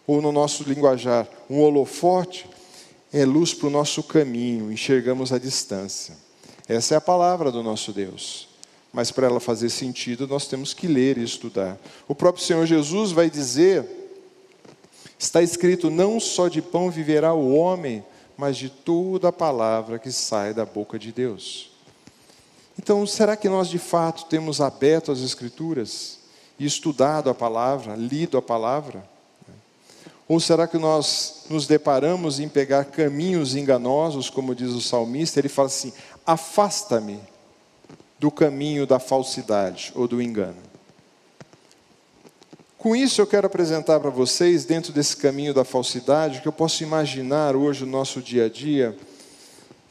Ou 0.06 0.22
no 0.22 0.32
nosso 0.32 0.64
linguajar, 0.66 1.28
um 1.50 1.62
holofote 1.62 2.48
é 3.12 3.26
luz 3.26 3.56
para 3.56 3.66
o 3.66 3.72
nosso 3.72 4.04
caminho, 4.04 4.72
enxergamos 4.72 5.34
a 5.34 5.40
distância. 5.40 6.14
Essa 6.70 6.94
é 6.94 6.98
a 6.98 7.02
palavra 7.02 7.52
do 7.52 7.64
nosso 7.64 7.92
Deus 7.92 8.51
mas 8.94 9.12
para 9.12 9.28
ela 9.28 9.40
fazer 9.40 9.70
sentido, 9.70 10.28
nós 10.28 10.48
temos 10.48 10.74
que 10.74 10.88
ler 10.88 11.18
e 11.18 11.24
estudar. 11.24 11.78
O 12.08 12.16
próprio 12.16 12.44
Senhor 12.44 12.66
Jesus 12.66 13.12
vai 13.12 13.30
dizer: 13.30 13.86
está 15.18 15.42
escrito, 15.42 15.90
não 15.90 16.20
só 16.20 16.48
de 16.48 16.62
pão 16.62 16.92
viverá 16.92 17.34
o 17.34 17.56
homem, 17.56 18.04
mas 18.36 18.58
de 18.58 18.70
toda 18.70 19.30
a 19.30 19.34
palavra 19.34 19.98
que 19.98 20.12
sai 20.12 20.54
da 20.54 20.66
boca 20.66 21.00
de 21.00 21.12
Deus. 21.12 21.72
Então, 22.78 23.06
será 23.06 23.36
que 23.36 23.48
nós 23.48 23.70
de 23.70 23.78
fato 23.78 24.26
temos 24.26 24.60
aberto 24.60 25.12
as 25.12 25.20
Escrituras 25.20 26.20
e 26.58 26.66
estudado 26.66 27.30
a 27.30 27.34
palavra, 27.34 27.96
lido 27.96 28.38
a 28.38 28.42
palavra? 28.42 29.10
Ou 30.28 30.40
será 30.40 30.66
que 30.66 30.78
nós 30.78 31.46
nos 31.50 31.68
deparamos 31.68 32.40
em 32.40 32.48
pegar 32.48 32.86
caminhos 32.86 33.56
enganosos, 33.56 34.30
como 34.30 34.56
diz 34.56 34.72
o 34.72 34.82
salmista? 34.82 35.40
Ele 35.40 35.50
fala 35.50 35.68
assim: 35.68 35.94
afasta-me 36.26 37.20
do 38.22 38.30
caminho 38.30 38.86
da 38.86 39.00
falsidade 39.00 39.92
ou 39.96 40.08
do 40.08 40.22
engano. 40.22 40.62
Com 42.78 42.96
isso, 42.96 43.20
eu 43.20 43.26
quero 43.26 43.48
apresentar 43.48 44.00
para 44.00 44.12
vocês, 44.12 44.64
dentro 44.64 44.94
desse 44.94 45.18
caminho 45.18 45.56
da 45.56 45.66
falsidade, 45.66 46.40
que 46.40 46.48
eu 46.48 46.52
posso 46.52 46.84
imaginar 46.84 47.56
hoje 47.56 47.84
no 47.84 47.90
nosso 47.90 48.22
dia 48.22 48.46
a 48.46 48.50
dia. 48.50 48.96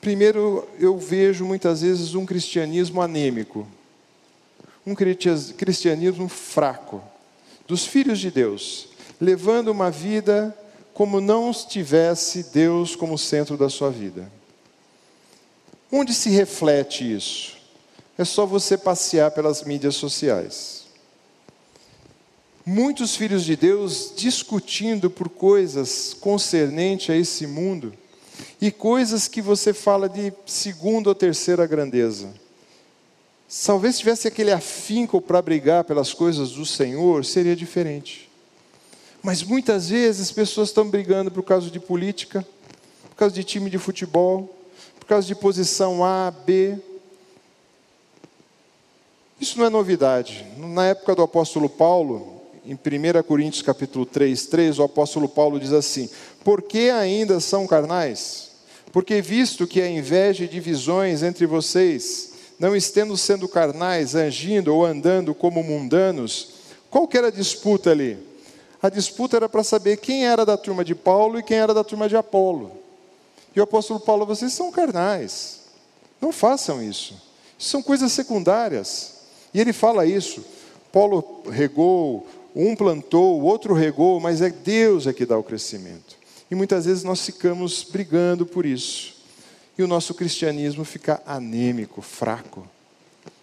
Primeiro, 0.00 0.68
eu 0.78 0.96
vejo 0.96 1.44
muitas 1.44 1.82
vezes 1.82 2.14
um 2.14 2.24
cristianismo 2.24 3.02
anêmico, 3.02 3.66
um 4.86 4.94
cristianismo 4.94 6.28
fraco, 6.28 7.02
dos 7.66 7.84
filhos 7.84 8.20
de 8.20 8.30
Deus, 8.30 8.90
levando 9.20 9.72
uma 9.72 9.90
vida 9.90 10.56
como 10.94 11.20
não 11.20 11.50
tivesse 11.52 12.44
Deus 12.52 12.94
como 12.94 13.18
centro 13.18 13.56
da 13.56 13.68
sua 13.68 13.90
vida. 13.90 14.30
Onde 15.90 16.14
se 16.14 16.30
reflete 16.30 17.12
isso? 17.12 17.59
É 18.20 18.24
só 18.26 18.44
você 18.44 18.76
passear 18.76 19.30
pelas 19.30 19.62
mídias 19.62 19.94
sociais. 19.94 20.82
Muitos 22.66 23.16
filhos 23.16 23.46
de 23.46 23.56
Deus 23.56 24.12
discutindo 24.14 25.08
por 25.08 25.30
coisas 25.30 26.12
concernentes 26.20 27.08
a 27.08 27.16
esse 27.16 27.46
mundo 27.46 27.94
e 28.60 28.70
coisas 28.70 29.26
que 29.26 29.40
você 29.40 29.72
fala 29.72 30.06
de 30.06 30.34
segunda 30.44 31.08
ou 31.08 31.14
terceira 31.14 31.66
grandeza. 31.66 32.28
Talvez 33.64 33.98
tivesse 33.98 34.28
aquele 34.28 34.52
afinco 34.52 35.18
para 35.22 35.40
brigar 35.40 35.84
pelas 35.84 36.12
coisas 36.12 36.50
do 36.50 36.66
Senhor, 36.66 37.24
seria 37.24 37.56
diferente. 37.56 38.30
Mas 39.22 39.42
muitas 39.42 39.88
vezes 39.88 40.28
as 40.28 40.30
pessoas 40.30 40.68
estão 40.68 40.90
brigando 40.90 41.30
por 41.30 41.42
causa 41.42 41.70
de 41.70 41.80
política, 41.80 42.46
por 43.08 43.16
causa 43.16 43.34
de 43.34 43.42
time 43.44 43.70
de 43.70 43.78
futebol, 43.78 44.54
por 44.98 45.06
causa 45.06 45.26
de 45.26 45.34
posição 45.34 46.04
A, 46.04 46.30
B, 46.30 46.78
isso 49.40 49.58
não 49.58 49.64
é 49.64 49.70
novidade. 49.70 50.46
Na 50.58 50.88
época 50.88 51.14
do 51.14 51.22
apóstolo 51.22 51.68
Paulo, 51.68 52.42
em 52.64 52.74
1 52.74 53.22
Coríntios 53.22 53.62
capítulo 53.62 54.04
3, 54.04 54.46
3, 54.46 54.78
o 54.78 54.82
apóstolo 54.82 55.28
Paulo 55.28 55.58
diz 55.58 55.72
assim: 55.72 56.10
Por 56.44 56.60
que 56.60 56.90
ainda 56.90 57.40
são 57.40 57.66
carnais? 57.66 58.50
Porque 58.92 59.22
visto 59.22 59.66
que 59.66 59.80
há 59.80 59.88
inveja 59.88 60.44
e 60.44 60.48
divisões 60.48 61.22
entre 61.22 61.46
vocês, 61.46 62.32
não 62.58 62.76
estendo 62.76 63.16
sendo 63.16 63.48
carnais, 63.48 64.14
agindo 64.14 64.74
ou 64.74 64.84
andando 64.84 65.34
como 65.34 65.62
mundanos, 65.62 66.48
qual 66.90 67.08
que 67.08 67.16
era 67.16 67.28
a 67.28 67.32
disputa 67.32 67.90
ali? 67.90 68.18
A 68.82 68.88
disputa 68.88 69.36
era 69.36 69.48
para 69.48 69.62
saber 69.62 69.96
quem 69.98 70.26
era 70.26 70.44
da 70.44 70.56
turma 70.56 70.84
de 70.84 70.94
Paulo 70.94 71.38
e 71.38 71.42
quem 71.42 71.58
era 71.58 71.72
da 71.72 71.84
turma 71.84 72.08
de 72.08 72.16
Apolo. 72.16 72.72
E 73.54 73.60
o 73.60 73.62
apóstolo 73.62 74.00
Paulo, 74.00 74.26
vocês 74.26 74.52
são 74.52 74.70
carnais. 74.70 75.60
Não 76.20 76.32
façam 76.32 76.82
isso. 76.82 77.14
Isso 77.58 77.68
são 77.68 77.82
coisas 77.82 78.12
secundárias. 78.12 79.19
E 79.52 79.60
ele 79.60 79.72
fala 79.72 80.06
isso. 80.06 80.44
Paulo 80.92 81.42
regou, 81.50 82.26
um 82.54 82.74
plantou, 82.74 83.40
o 83.40 83.44
outro 83.44 83.74
regou, 83.74 84.20
mas 84.20 84.40
é 84.40 84.50
Deus 84.50 85.06
é 85.06 85.12
que 85.12 85.26
dá 85.26 85.38
o 85.38 85.42
crescimento. 85.42 86.16
E 86.50 86.54
muitas 86.54 86.84
vezes 86.84 87.04
nós 87.04 87.24
ficamos 87.24 87.84
brigando 87.84 88.44
por 88.44 88.66
isso. 88.66 89.14
E 89.78 89.82
o 89.82 89.88
nosso 89.88 90.14
cristianismo 90.14 90.84
fica 90.84 91.22
anêmico, 91.24 92.02
fraco. 92.02 92.66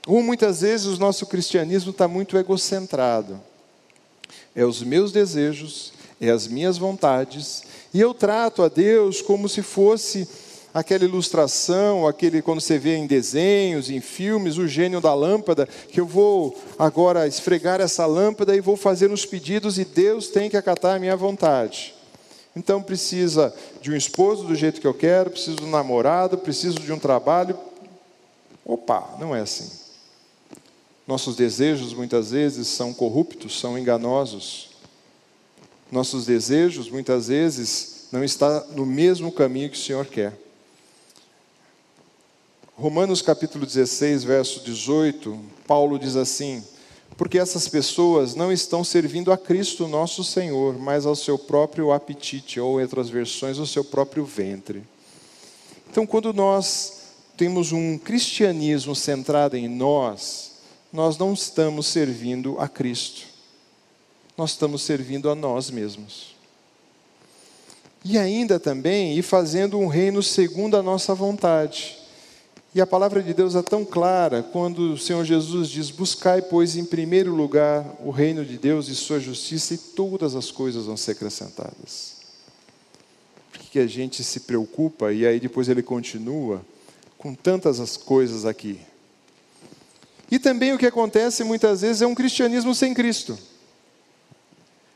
Ou 0.06 0.22
muitas 0.22 0.62
vezes 0.62 0.88
o 0.88 1.00
nosso 1.00 1.26
cristianismo 1.26 1.92
está 1.92 2.08
muito 2.08 2.38
egocentrado. 2.38 3.40
É 4.56 4.66
os 4.66 4.82
meus 4.82 5.12
desejos, 5.12 5.94
é 6.20 6.30
as 6.30 6.48
minhas 6.48 6.78
vontades, 6.78 7.64
e 7.94 8.00
eu 8.00 8.14
trato 8.14 8.64
a 8.64 8.68
Deus 8.68 9.22
como 9.22 9.48
se 9.48 9.62
fosse 9.62 10.28
aquela 10.74 11.04
ilustração, 11.04 12.08
aquele 12.08 12.42
quando 12.42 12.62
você 12.62 12.78
vê 12.78 12.96
em 12.96 13.08
desenhos, 13.08 13.90
em 13.90 14.00
filmes, 14.02 14.58
o 14.58 14.68
gênio 14.68 15.02
da 15.02 15.14
lâmpada, 15.14 15.68
que 15.92 16.00
eu 16.00 16.06
vou 16.06 16.58
agora 16.78 17.28
esfregar 17.28 17.82
essa 17.82 18.06
lâmpada 18.06 18.56
e 18.56 18.62
vou 18.62 18.78
fazer 18.78 19.12
os 19.12 19.26
pedidos 19.26 19.80
e 19.80 19.86
Deus 19.86 20.28
tem 20.28 20.50
que 20.50 20.58
acatar 20.58 20.96
a 20.96 21.00
minha 21.00 21.16
vontade. 21.16 21.96
Então 22.56 22.82
precisa 22.82 23.54
de 23.82 23.92
um 23.92 23.96
esposo 23.96 24.44
do 24.44 24.56
jeito 24.56 24.82
que 24.82 24.88
eu 24.88 24.94
quero, 24.94 25.30
preciso 25.30 25.58
de 25.58 25.64
um 25.64 25.70
namorado, 25.70 26.38
preciso 26.38 26.80
de 26.80 26.92
um 26.92 27.00
trabalho. 27.00 27.58
Opa, 28.66 29.16
não 29.20 29.36
é 29.36 29.42
assim. 29.42 29.70
Nossos 31.08 31.36
desejos 31.36 31.94
muitas 31.94 32.32
vezes 32.32 32.68
são 32.68 32.94
corruptos, 32.94 33.60
são 33.60 33.78
enganosos. 33.78 34.72
Nossos 35.92 36.26
desejos 36.26 36.90
muitas 36.90 37.28
vezes 37.28 38.08
não 38.12 38.24
estão 38.24 38.66
no 38.76 38.86
mesmo 38.86 39.32
caminho 39.32 39.70
que 39.70 39.78
o 39.78 39.82
Senhor 39.82 40.06
quer. 40.06 40.34
Romanos 42.80 43.24
capítulo 43.24 43.66
16, 43.66 44.24
verso 44.24 44.64
18, 44.64 45.40
Paulo 45.66 45.98
diz 45.98 46.16
assim: 46.16 46.64
Porque 47.18 47.40
essas 47.40 47.68
pessoas 47.68 48.36
não 48.36 48.52
estão 48.52 48.84
servindo 48.84 49.32
a 49.32 49.38
Cristo 49.38 49.88
nosso 49.88 50.24
Senhor, 50.24 50.78
mas 50.78 51.04
ao 51.04 51.16
seu 51.16 51.40
próprio 51.40 51.92
apetite, 51.92 52.60
ou 52.60 52.80
em 52.80 52.84
outras 52.84 53.10
versões, 53.10 53.58
ao 53.58 53.66
seu 53.66 53.84
próprio 53.84 54.24
ventre. 54.24 54.84
Então, 55.90 56.06
quando 56.06 56.32
nós 56.32 57.16
temos 57.36 57.72
um 57.72 57.98
cristianismo 57.98 58.96
centrado 58.96 59.58
em 59.58 59.68
nós, 59.68 60.52
nós 60.94 61.18
não 61.18 61.34
estamos 61.34 61.88
servindo 61.88 62.60
a 62.60 62.68
Cristo, 62.68 63.24
nós 64.38 64.52
estamos 64.52 64.84
servindo 64.84 65.32
a 65.32 65.34
nós 65.34 65.72
mesmos. 65.72 66.36
E 68.06 68.20
ainda 68.20 68.60
também, 68.60 69.18
e 69.18 69.24
fazendo 69.24 69.80
um 69.80 69.88
reino 69.88 70.22
segundo 70.22 70.78
a 70.78 70.84
nossa 70.84 71.16
vontade. 71.16 72.06
E 72.78 72.82
a 72.82 72.86
palavra 72.86 73.24
de 73.24 73.34
Deus 73.34 73.56
é 73.56 73.64
tão 73.64 73.84
clara 73.84 74.44
quando 74.44 74.94
o 74.94 74.98
Senhor 75.00 75.26
Jesus 75.26 75.68
diz: 75.68 75.90
Buscai, 75.90 76.44
pois, 76.44 76.76
em 76.76 76.86
primeiro 76.86 77.34
lugar 77.34 77.84
o 78.06 78.12
reino 78.12 78.46
de 78.46 78.56
Deus 78.56 78.88
e 78.88 78.94
sua 78.94 79.20
justiça, 79.20 79.74
e 79.74 79.80
todas 79.80 80.36
as 80.36 80.52
coisas 80.52 80.86
vão 80.86 80.96
ser 80.96 81.14
acrescentadas. 81.14 82.18
Por 83.52 83.62
que 83.62 83.80
a 83.80 83.88
gente 83.88 84.24
se 84.24 84.42
preocupa 84.42 85.12
e 85.12 85.26
aí 85.26 85.40
depois 85.40 85.68
ele 85.70 85.82
continua 85.82 86.64
com 87.18 87.34
tantas 87.34 87.80
as 87.80 87.98
coisas 87.98 88.46
aqui? 88.46 88.80
E 90.30 90.38
também 90.38 90.72
o 90.72 90.78
que 90.78 90.86
acontece 90.86 91.44
muitas 91.44 91.82
vezes 91.82 92.04
é 92.04 92.06
um 92.06 92.14
cristianismo 92.14 92.76
sem 92.76 92.94
Cristo. 92.94 93.40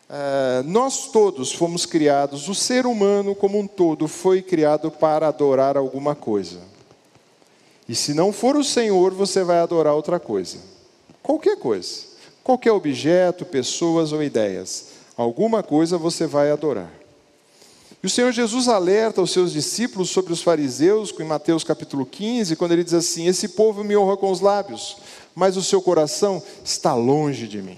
Uh, 0.08 0.62
nós 0.68 1.08
todos 1.08 1.52
fomos 1.52 1.88
criados, 1.88 2.48
o 2.48 2.54
ser 2.54 2.86
humano 2.86 3.34
como 3.34 3.58
um 3.58 3.66
todo 3.66 4.08
foi 4.08 4.44
criado 4.44 4.92
para 4.92 5.28
adorar 5.30 5.76
alguma 5.76 6.14
coisa. 6.14 6.70
E 7.88 7.96
se 7.96 8.14
não 8.14 8.32
for 8.32 8.56
o 8.56 8.64
Senhor, 8.64 9.12
você 9.14 9.44
vai 9.44 9.60
adorar 9.60 9.94
outra 9.94 10.20
coisa. 10.20 10.58
Qualquer 11.22 11.58
coisa. 11.58 12.12
Qualquer 12.44 12.72
objeto, 12.72 13.46
pessoas 13.46 14.12
ou 14.12 14.24
ideias. 14.24 14.88
Alguma 15.16 15.62
coisa 15.62 15.98
você 15.98 16.26
vai 16.26 16.52
adorar. 16.52 16.92
E 18.04 18.08
o 18.08 18.10
Senhor 18.10 18.32
Jesus 18.32 18.68
alerta 18.68 19.22
os 19.22 19.32
seus 19.32 19.52
discípulos 19.52 20.10
sobre 20.10 20.34
os 20.34 20.42
fariseus, 20.42 21.14
em 21.20 21.24
Mateus 21.24 21.64
capítulo 21.64 22.04
15, 22.04 22.56
quando 22.56 22.72
ele 22.72 22.84
diz 22.84 22.96
assim: 22.96 23.28
Esse 23.28 23.50
povo 23.50 23.84
me 23.84 23.96
honra 23.96 24.18
com 24.18 24.32
os 24.32 24.42
lábios, 24.42 24.98
mas 25.36 25.56
o 25.56 25.62
seu 25.62 25.82
coração 25.82 26.42
está 26.66 26.96
longe 26.96 27.48
de 27.48 27.62
mim. 27.62 27.78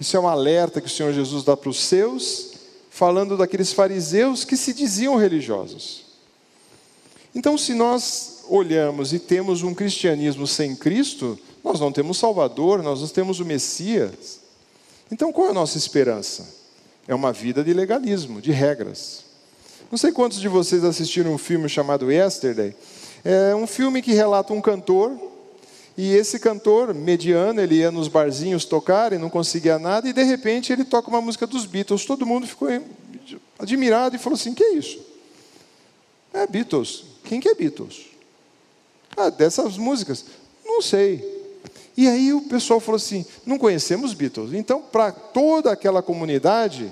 Isso 0.00 0.16
é 0.16 0.20
um 0.20 0.26
alerta 0.26 0.80
que 0.80 0.86
o 0.86 0.90
Senhor 0.90 1.12
Jesus 1.12 1.44
dá 1.44 1.56
para 1.56 1.68
os 1.68 1.78
seus, 1.84 2.52
falando 2.88 3.36
daqueles 3.36 3.72
fariseus 3.72 4.44
que 4.44 4.56
se 4.56 4.72
diziam 4.72 5.16
religiosos. 5.16 6.04
Então, 7.34 7.58
se 7.58 7.74
nós 7.74 8.33
olhamos 8.48 9.12
e 9.12 9.18
temos 9.18 9.62
um 9.62 9.74
cristianismo 9.74 10.46
sem 10.46 10.74
Cristo, 10.74 11.38
Nós 11.62 11.80
não 11.80 11.90
temos 11.90 12.18
Salvador, 12.18 12.82
nós 12.82 13.00
não 13.00 13.08
temos 13.08 13.40
o 13.40 13.44
Messias. 13.44 14.40
Então 15.10 15.32
qual 15.32 15.48
é 15.48 15.50
a 15.50 15.54
nossa 15.54 15.78
esperança? 15.78 16.46
É 17.08 17.14
uma 17.14 17.32
vida 17.32 17.64
de 17.64 17.72
legalismo, 17.72 18.40
de 18.40 18.52
regras. 18.52 19.24
Não 19.90 19.96
sei 19.96 20.12
quantos 20.12 20.40
de 20.40 20.48
vocês 20.48 20.84
assistiram 20.84 21.32
um 21.32 21.38
filme 21.38 21.68
chamado 21.68 22.10
Yesterday. 22.10 22.74
É 23.24 23.54
um 23.54 23.66
filme 23.66 24.02
que 24.02 24.12
relata 24.12 24.52
um 24.52 24.60
cantor 24.60 25.16
e 25.96 26.12
esse 26.12 26.38
cantor 26.40 26.92
mediano, 26.92 27.60
ele 27.60 27.76
ia 27.76 27.90
nos 27.90 28.08
barzinhos 28.08 28.64
tocar 28.64 29.12
e 29.12 29.18
não 29.18 29.30
conseguia 29.30 29.78
nada, 29.78 30.08
e 30.08 30.12
de 30.12 30.24
repente 30.24 30.72
ele 30.72 30.84
toca 30.84 31.08
uma 31.08 31.20
música 31.20 31.46
dos 31.46 31.66
Beatles. 31.66 32.04
Todo 32.04 32.26
mundo 32.26 32.46
ficou 32.46 32.68
admirado 33.58 34.16
e 34.16 34.18
falou 34.18 34.36
assim: 34.36 34.52
que 34.52 34.64
é 34.64 34.72
isso? 34.74 34.98
É 36.32 36.46
Beatles. 36.46 37.04
Quem 37.22 37.40
que 37.40 37.48
é 37.48 37.54
Beatles? 37.54 38.06
Ah, 39.16 39.30
dessas 39.30 39.76
músicas. 39.76 40.24
Não 40.64 40.82
sei. 40.82 41.32
E 41.96 42.08
aí 42.08 42.32
o 42.32 42.42
pessoal 42.42 42.80
falou 42.80 42.96
assim: 42.96 43.24
não 43.46 43.58
conhecemos 43.58 44.14
Beatles. 44.14 44.52
Então, 44.52 44.82
para 44.82 45.12
toda 45.12 45.70
aquela 45.70 46.02
comunidade, 46.02 46.90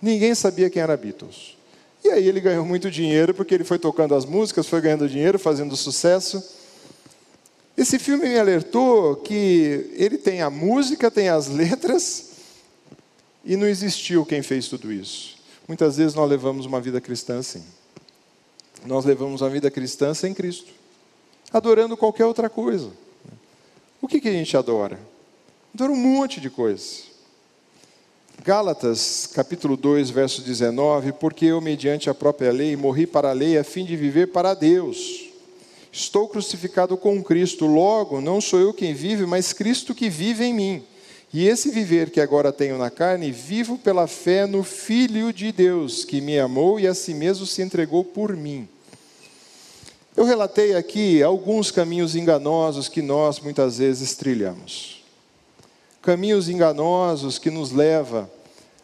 ninguém 0.00 0.34
sabia 0.34 0.70
quem 0.70 0.82
era 0.82 0.96
Beatles. 0.96 1.56
E 2.04 2.10
aí 2.10 2.28
ele 2.28 2.40
ganhou 2.40 2.64
muito 2.64 2.90
dinheiro, 2.90 3.34
porque 3.34 3.54
ele 3.54 3.64
foi 3.64 3.78
tocando 3.78 4.14
as 4.14 4.24
músicas, 4.24 4.66
foi 4.66 4.80
ganhando 4.80 5.08
dinheiro, 5.08 5.38
fazendo 5.38 5.76
sucesso. 5.76 6.42
Esse 7.76 7.98
filme 7.98 8.28
me 8.28 8.38
alertou 8.38 9.16
que 9.16 9.90
ele 9.94 10.18
tem 10.18 10.42
a 10.42 10.50
música, 10.50 11.10
tem 11.10 11.28
as 11.28 11.48
letras, 11.48 12.30
e 13.44 13.56
não 13.56 13.66
existiu 13.66 14.24
quem 14.24 14.42
fez 14.42 14.68
tudo 14.68 14.92
isso. 14.92 15.36
Muitas 15.66 15.96
vezes 15.96 16.14
nós 16.14 16.28
levamos 16.28 16.66
uma 16.66 16.80
vida 16.80 17.00
cristã 17.00 17.38
assim. 17.38 17.62
Nós 18.86 19.04
levamos 19.04 19.40
uma 19.40 19.50
vida 19.50 19.70
cristã 19.70 20.14
sem 20.14 20.32
Cristo, 20.32 20.72
adorando 21.52 21.96
qualquer 21.96 22.24
outra 22.24 22.48
coisa. 22.48 22.90
O 24.00 24.06
que, 24.06 24.20
que 24.20 24.28
a 24.28 24.32
gente 24.32 24.56
adora? 24.56 24.98
Adora 25.74 25.92
um 25.92 25.96
monte 25.96 26.40
de 26.40 26.50
coisas. 26.50 27.04
Gálatas, 28.44 29.28
capítulo 29.34 29.76
2, 29.76 30.10
verso 30.10 30.42
19: 30.42 31.12
Porque 31.12 31.46
eu, 31.46 31.60
mediante 31.60 32.08
a 32.08 32.14
própria 32.14 32.52
lei, 32.52 32.76
morri 32.76 33.06
para 33.06 33.30
a 33.30 33.32
lei 33.32 33.58
a 33.58 33.64
fim 33.64 33.84
de 33.84 33.96
viver 33.96 34.28
para 34.28 34.54
Deus. 34.54 35.28
Estou 35.90 36.28
crucificado 36.28 36.96
com 36.96 37.22
Cristo, 37.22 37.66
logo 37.66 38.20
não 38.20 38.40
sou 38.40 38.60
eu 38.60 38.72
quem 38.72 38.94
vive, 38.94 39.26
mas 39.26 39.52
Cristo 39.52 39.94
que 39.94 40.08
vive 40.08 40.44
em 40.44 40.54
mim. 40.54 40.84
E 41.32 41.46
esse 41.46 41.70
viver 41.70 42.10
que 42.10 42.20
agora 42.20 42.52
tenho 42.52 42.78
na 42.78 42.90
carne, 42.90 43.30
vivo 43.32 43.76
pela 43.76 44.06
fé 44.06 44.46
no 44.46 44.62
Filho 44.62 45.32
de 45.32 45.52
Deus, 45.52 46.04
que 46.04 46.20
me 46.20 46.38
amou 46.38 46.78
e 46.78 46.86
a 46.86 46.94
si 46.94 47.12
mesmo 47.12 47.44
se 47.44 47.60
entregou 47.60 48.04
por 48.04 48.34
mim. 48.34 48.68
Eu 50.18 50.24
relatei 50.24 50.74
aqui 50.74 51.22
alguns 51.22 51.70
caminhos 51.70 52.16
enganosos 52.16 52.88
que 52.88 53.00
nós 53.00 53.38
muitas 53.38 53.78
vezes 53.78 54.16
trilhamos. 54.16 55.04
Caminhos 56.02 56.48
enganosos 56.48 57.38
que 57.38 57.52
nos 57.52 57.70
leva 57.70 58.28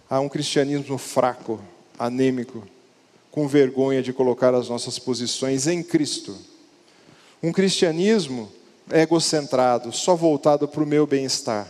a 0.09 0.21
um 0.21 0.29
cristianismo 0.29 0.97
fraco, 0.97 1.61
anêmico, 1.99 2.63
com 3.33 3.49
vergonha 3.49 4.01
de 4.01 4.13
colocar 4.13 4.55
as 4.55 4.69
nossas 4.69 4.97
posições 4.97 5.67
em 5.67 5.83
Cristo 5.83 6.39
um 7.43 7.51
cristianismo 7.51 8.49
egocentrado, 8.91 9.93
só 9.93 10.15
voltado 10.15 10.69
para 10.69 10.85
o 10.85 10.87
meu 10.87 11.05
bem-estar. 11.05 11.69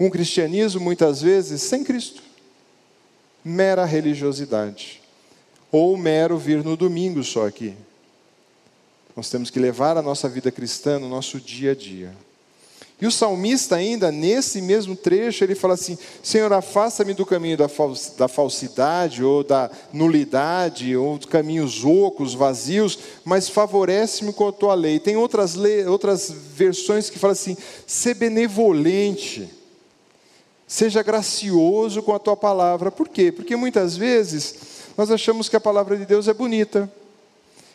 Um 0.00 0.10
cristianismo, 0.10 0.80
muitas 0.80 1.22
vezes, 1.22 1.62
sem 1.62 1.84
Cristo. 1.84 2.22
Mera 3.44 3.84
religiosidade. 3.84 5.00
Ou 5.70 5.96
mero 5.96 6.36
vir 6.36 6.64
no 6.64 6.76
domingo 6.76 7.22
só 7.22 7.46
aqui. 7.46 7.74
Nós 9.16 9.28
temos 9.28 9.50
que 9.50 9.58
levar 9.58 9.96
a 9.96 10.02
nossa 10.02 10.28
vida 10.28 10.50
cristã 10.50 10.98
no 10.98 11.08
nosso 11.08 11.40
dia 11.40 11.72
a 11.72 11.74
dia. 11.74 12.14
E 13.00 13.06
o 13.06 13.10
salmista, 13.10 13.76
ainda 13.76 14.12
nesse 14.12 14.60
mesmo 14.60 14.94
trecho, 14.94 15.42
ele 15.42 15.54
fala 15.54 15.72
assim: 15.72 15.96
Senhor, 16.22 16.52
afasta-me 16.52 17.14
do 17.14 17.24
caminho 17.24 17.56
da 17.56 18.28
falsidade, 18.28 19.24
ou 19.24 19.42
da 19.42 19.70
nulidade, 19.90 20.94
ou 20.94 21.16
dos 21.16 21.26
caminhos 21.26 21.82
ocos, 21.82 22.34
vazios, 22.34 22.98
mas 23.24 23.48
favorece-me 23.48 24.34
com 24.34 24.48
a 24.48 24.52
tua 24.52 24.74
lei. 24.74 25.00
Tem 25.00 25.16
outras, 25.16 25.54
le... 25.54 25.86
outras 25.86 26.30
versões 26.30 27.08
que 27.08 27.18
falam 27.18 27.32
assim: 27.32 27.56
ser 27.86 28.14
benevolente, 28.14 29.48
seja 30.66 31.02
gracioso 31.02 32.02
com 32.02 32.14
a 32.14 32.18
tua 32.18 32.36
palavra. 32.36 32.90
Por 32.90 33.08
quê? 33.08 33.32
Porque 33.32 33.56
muitas 33.56 33.96
vezes 33.96 34.56
nós 34.94 35.10
achamos 35.10 35.48
que 35.48 35.56
a 35.56 35.60
palavra 35.60 35.96
de 35.96 36.04
Deus 36.04 36.28
é 36.28 36.34
bonita. 36.34 36.92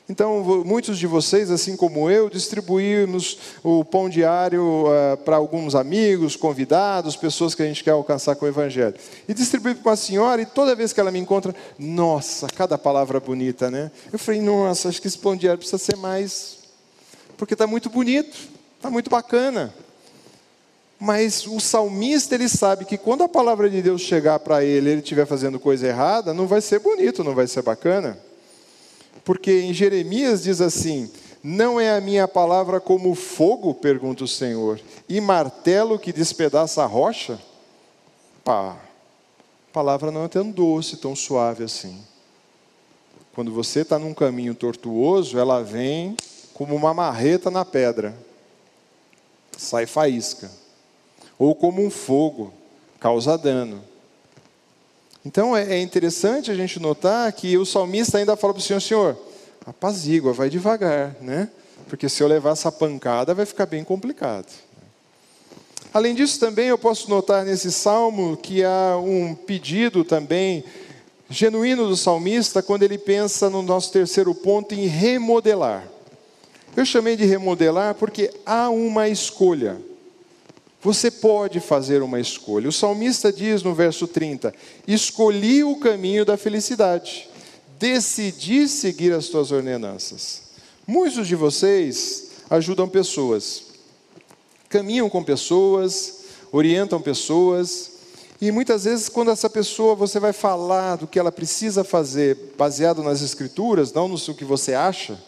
Então, 0.08 0.64
muitos 0.64 1.00
de 1.00 1.08
vocês, 1.08 1.50
assim 1.50 1.76
como 1.76 2.12
eu, 2.12 2.30
distribuímos 2.30 3.40
o 3.64 3.84
pão 3.84 4.08
diário 4.08 4.86
uh, 4.86 5.18
para 5.18 5.38
alguns 5.38 5.74
amigos, 5.74 6.36
convidados, 6.36 7.16
pessoas 7.16 7.56
que 7.56 7.64
a 7.64 7.66
gente 7.66 7.84
quer 7.84 7.92
alcançar 7.92 8.36
com 8.36 8.46
o 8.46 8.48
Evangelho. 8.48 8.94
E 9.28 9.34
distribuí 9.34 9.74
para 9.74 9.90
uma 9.90 9.96
senhora, 9.96 10.40
e 10.44 10.46
toda 10.46 10.76
vez 10.76 10.94
que 10.94 11.00
ela 11.00 11.12
me 11.12 11.18
encontra, 11.18 11.56
nossa, 11.80 12.46
cada 12.48 12.78
palavra 12.78 13.20
bonita, 13.20 13.72
né? 13.72 13.92
Eu 14.14 14.20
falei, 14.20 14.40
nossa, 14.42 14.90
acho 14.90 15.02
que 15.02 15.08
esse 15.08 15.18
pão 15.18 15.36
diário 15.36 15.58
precisa 15.58 15.80
ser 15.80 15.96
mais. 15.98 16.60
Porque 17.36 17.56
está 17.56 17.66
muito 17.66 17.90
bonito, 17.90 18.38
está 18.78 18.92
muito 18.92 19.10
bacana. 19.10 19.74
Mas 21.00 21.48
o 21.48 21.60
salmista, 21.60 22.36
ele 22.36 22.48
sabe 22.48 22.86
que 22.86 22.98
quando 22.98 23.24
a 23.24 23.30
palavra 23.30 23.68
de 23.68 23.82
Deus 23.82 24.02
chegar 24.02 24.38
para 24.38 24.64
ele, 24.64 24.92
ele 24.92 25.02
estiver 25.02 25.26
fazendo 25.26 25.60
coisa 25.60 25.88
errada, 25.88 26.32
não 26.32 26.46
vai 26.46 26.62
ser 26.62 26.78
bonito, 26.78 27.24
não 27.24 27.34
vai 27.34 27.48
ser 27.48 27.64
bacana. 27.64 28.18
Porque 29.26 29.62
em 29.62 29.74
Jeremias 29.74 30.44
diz 30.44 30.62
assim: 30.62 31.12
Não 31.44 31.82
é 31.82 31.98
a 31.98 32.00
minha 32.00 32.28
palavra 32.28 32.80
como 32.80 33.16
fogo, 33.16 33.74
pergunta 33.74 34.24
o 34.24 34.28
Senhor, 34.28 34.80
e 35.10 35.20
martelo 35.20 36.00
que 36.00 36.14
despedaça 36.14 36.84
a 36.84 36.86
rocha? 36.86 37.42
Pá, 38.44 38.74
a 38.74 39.74
palavra 39.74 40.12
não 40.12 40.26
é 40.26 40.28
tão 40.28 40.50
doce, 40.52 40.98
tão 40.98 41.16
suave 41.16 41.64
assim. 41.64 42.00
Quando 43.34 43.52
você 43.52 43.82
está 43.82 44.00
num 44.00 44.14
caminho 44.14 44.54
tortuoso, 44.56 45.38
ela 45.38 45.62
vem 45.62 46.16
como 46.54 46.74
uma 46.74 46.94
marreta 46.94 47.52
na 47.52 47.66
pedra, 47.66 48.16
sai 49.58 49.86
faísca, 49.86 50.50
ou 51.38 51.54
como 51.54 51.84
um 51.84 51.90
fogo, 51.90 52.54
causa 53.00 53.38
dano. 53.38 53.84
Então 55.26 55.58
é, 55.58 55.76
é 55.76 55.82
interessante 55.82 56.52
a 56.52 56.56
gente 56.56 56.80
notar 56.80 57.32
que 57.34 57.58
o 57.58 57.66
salmista 57.66 58.20
ainda 58.20 58.36
fala 58.36 58.54
para 58.54 58.60
o 58.60 58.64
Senhor, 58.64 58.80
Senhor, 58.80 59.18
apazigua, 59.66 60.32
vai 60.32 60.50
devagar, 60.50 61.16
né? 61.20 61.50
Porque 61.90 62.08
se 62.08 62.22
eu 62.22 62.28
levar 62.28 62.52
essa 62.52 62.72
pancada 62.72 63.34
vai 63.34 63.46
ficar 63.46 63.66
bem 63.66 63.84
complicado. 63.84 64.48
Além 65.92 66.14
disso, 66.14 66.40
também 66.40 66.68
eu 66.68 66.78
posso 66.78 67.10
notar 67.10 67.44
nesse 67.46 67.72
salmo 67.72 68.38
que 68.38 68.64
há 68.64 68.98
um 68.98 69.34
pedido 69.34 70.04
também 70.04 70.64
genuíno 71.30 71.88
do 71.88 71.96
salmista 71.96 72.62
quando 72.62 72.84
ele 72.84 72.98
pensa 72.98 73.50
no 73.50 73.62
nosso 73.62 73.92
terceiro 73.92 74.36
ponto 74.36 74.76
em 74.76 74.86
remodelar. 74.86 75.88
Eu 76.76 76.86
chamei 76.86 77.16
de 77.16 77.26
remodelar 77.26 77.96
porque 77.96 78.30
há 78.46 78.70
uma 78.70 79.08
escolha. 79.08 79.78
Você 80.86 81.10
pode 81.10 81.60
fazer 81.60 82.04
uma 82.04 82.20
escolha. 82.20 82.70
O 82.70 82.72
salmista 82.72 83.34
diz 83.34 83.64
no 83.64 83.74
verso 83.74 84.08
30: 84.08 84.54
Escolhi 84.88 85.64
o 85.64 85.78
caminho 85.78 86.24
da 86.24 86.38
felicidade, 86.38 87.28
decidi 87.80 88.68
seguir 88.68 89.12
as 89.12 89.28
tuas 89.28 89.52
ordenanças. 89.52 90.44
Muitos 90.86 91.28
de 91.28 91.36
vocês 91.36 92.28
ajudam 92.52 92.88
pessoas, 92.88 93.64
caminham 94.70 95.10
com 95.10 95.24
pessoas, 95.24 96.20
orientam 96.52 97.02
pessoas, 97.02 97.94
e 98.40 98.52
muitas 98.52 98.84
vezes, 98.84 99.10
quando 99.10 99.32
essa 99.32 99.50
pessoa 99.50 99.96
você 99.96 100.20
vai 100.20 100.34
falar 100.34 100.98
do 100.98 101.08
que 101.08 101.18
ela 101.18 101.32
precisa 101.32 101.84
fazer, 101.84 102.54
baseado 102.56 103.02
nas 103.02 103.24
Escrituras, 103.24 103.92
não 103.92 104.08
no 104.08 104.20
que 104.36 104.46
você 104.46 104.76
acha, 104.76 105.20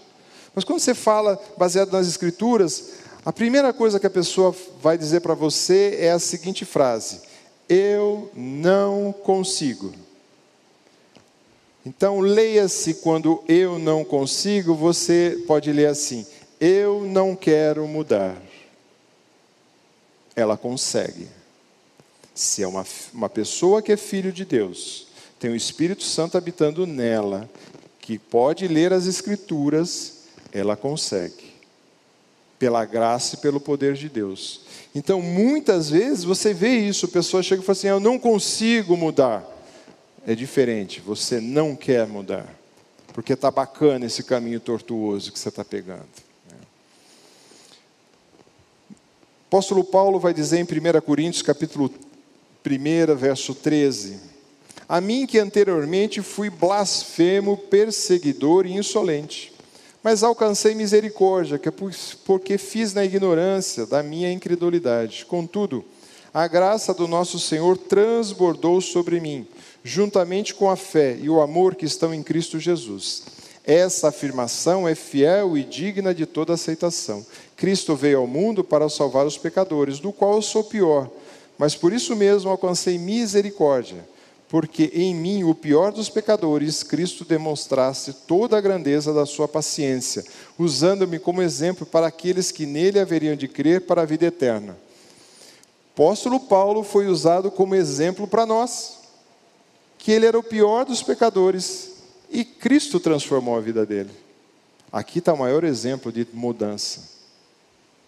mas 0.54 0.63
quando 0.63 0.82
você 0.82 0.93
fala 0.93 1.41
baseado 1.58 1.91
nas 1.91 2.08
Escrituras, 2.08 3.07
a 3.28 3.34
primeira 3.34 3.74
coisa 3.74 4.00
que 4.00 4.08
a 4.08 4.10
pessoa 4.10 4.56
vai 4.82 4.98
dizer 4.98 5.20
para 5.20 5.34
você 5.34 5.98
é 6.00 6.12
a 6.12 6.18
seguinte 6.18 6.63
frase: 6.63 7.20
Eu 7.68 8.32
não 8.34 9.12
consigo. 9.12 9.94
Então, 11.86 12.22
leia-se 12.22 12.94
quando 12.94 13.44
eu 13.46 13.78
não 13.78 14.06
consigo, 14.06 14.74
você 14.74 15.44
pode 15.46 15.70
ler 15.74 15.88
assim: 15.88 16.26
Eu 16.58 17.04
não 17.04 17.36
quero 17.36 17.86
mudar. 17.86 18.42
Ela 20.34 20.56
consegue. 20.56 21.28
Se 22.34 22.63
é 22.63 22.68
uma, 22.68 22.86
uma 23.13 23.28
pessoa 23.28 23.82
que 23.82 23.92
é 23.92 23.98
filho 23.98 24.32
de 24.32 24.46
Deus, 24.46 25.10
tem 25.38 25.52
o 25.52 25.56
Espírito 25.56 26.04
Santo 26.04 26.38
habitando 26.38 26.88
nela, 26.88 27.50
que 28.00 28.18
pode 28.18 28.70
ler 28.70 28.94
as 28.94 29.06
Escrituras, 29.06 30.20
ela 30.54 30.78
consegue 30.78 31.46
pela 32.60 32.86
graça 32.86 33.36
e 33.36 33.39
pelo 33.39 33.60
poder 33.60 33.93
de 33.93 34.10
Deus. 34.10 34.62
Então, 34.96 35.22
muitas 35.22 35.89
vezes 35.89 36.24
você 36.24 36.54
vê 36.54 36.78
isso, 36.80 37.06
a 37.06 37.10
pessoa 37.10 37.43
chega 37.43 37.62
e 37.62 37.65
fala 37.65 37.78
assim: 37.78 37.88
Eu 37.88 38.00
não 38.00 38.17
consigo 38.17 38.98
mudar. 38.98 39.46
É 40.26 40.36
diferente, 40.36 41.00
você 41.00 41.39
não 41.39 41.76
quer 41.76 42.06
mudar, 42.06 42.54
porque 43.13 43.34
está 43.34 43.50
bacana 43.50 44.06
esse 44.06 44.24
caminho 44.24 44.60
tortuoso 44.60 45.32
que 45.32 45.39
você 45.39 45.50
está 45.50 45.63
pegando. 45.63 46.28
apóstolo 49.48 49.84
Paulo 49.84 50.20
vai 50.20 50.34
dizer 50.34 50.60
em 50.60 50.63
1 50.63 51.02
Coríntios, 51.02 51.41
capítulo 51.41 51.89
1, 52.65 53.15
verso 53.15 53.56
13: 53.56 54.20
A 54.89 55.00
mim 55.00 55.26
que 55.26 55.39
anteriormente 55.39 56.22
fui 56.22 56.50
blasfemo, 56.50 57.56
perseguidor 57.56 58.65
e 58.65 58.74
insolente, 58.74 59.54
mas 60.08 60.24
alcancei 60.24 60.74
misericórdia, 60.74 61.60
que 61.60 61.67
é 61.67 61.74
porque 62.24 62.58
fiz 62.58 62.93
na 62.93 63.04
ignorância 63.04 63.86
da 63.86 64.02
minha 64.02 64.32
incredulidade. 64.32 65.26
Contudo, 65.26 65.84
a 66.34 66.48
graça 66.48 66.93
do 66.93 67.10
nosso 67.10 67.38
Senhor 67.38 67.78
transbordou 67.78 68.80
sobre 68.80 69.20
mim, 69.20 69.46
juntamente 69.84 70.54
com 70.54 70.70
a 70.70 70.78
fé 70.78 71.17
e 71.22 71.30
o 71.30 71.41
amor 71.41 71.76
que 71.76 71.86
estão 71.86 72.13
em 72.13 72.24
Cristo 72.24 72.58
Jesus. 72.58 73.24
Essa 73.65 74.08
afirmação 74.08 74.88
é 74.88 74.96
fiel 74.96 75.58
e 75.58 75.63
digna 75.65 76.15
de 76.15 76.26
toda 76.26 76.54
aceitação. 76.54 77.26
Cristo 77.58 77.93
veio 77.93 78.20
ao 78.20 78.28
mundo 78.28 78.63
para 78.63 78.88
salvar 78.88 79.26
os 79.26 79.38
pecadores, 79.38 80.00
do 80.00 80.13
qual 80.13 80.36
eu 80.36 80.41
sou 80.41 80.63
pior, 80.63 81.10
mas 81.58 81.76
por 81.76 81.91
isso 81.91 82.15
mesmo 82.15 82.50
alcancei 82.50 82.98
misericórdia 82.98 84.06
porque 84.49 84.91
em 84.93 85.13
mim, 85.13 85.43
o 85.43 85.53
pior 85.53 85.91
dos 85.91 86.10
pecadores, 86.10 86.81
Cristo 86.81 87.25
demonstrasse 87.25 88.13
toda 88.13 88.57
a 88.57 88.62
grandeza 88.62 89.13
da 89.13 89.25
sua 89.25 89.47
paciência, 89.47 90.23
usando-me 90.57 91.19
como 91.19 91.41
exemplo 91.41 91.86
para 91.86 92.07
aqueles 92.07 92.51
que 92.51 92.65
nele 92.65 92.99
haveriam 92.99 93.36
de 93.36 93.47
crer 93.47 93.81
para 93.81 94.03
a 94.03 94.05
vida 94.05 94.25
eterna. 94.25 94.77
Apóstolo 95.93 96.39
Paulo 96.39 96.83
foi 96.83 97.07
usado 97.07 97.51
como 97.51 97.75
exemplo 97.75 98.27
para 98.27 98.45
nós, 98.45 98.99
que 99.97 100.12
ele 100.12 100.25
era 100.25 100.38
o 100.38 100.43
pior 100.43 100.86
dos 100.86 101.03
pecadores 101.03 101.93
e 102.29 102.45
Cristo 102.45 102.99
transformou 102.99 103.57
a 103.57 103.62
vida 103.62 103.86
dele. 103.86 104.12
Aqui 104.91 105.19
está 105.19 105.33
o 105.33 105.39
maior 105.39 105.63
exemplo 105.63 106.12
de 106.12 106.25
mudança, 106.31 107.01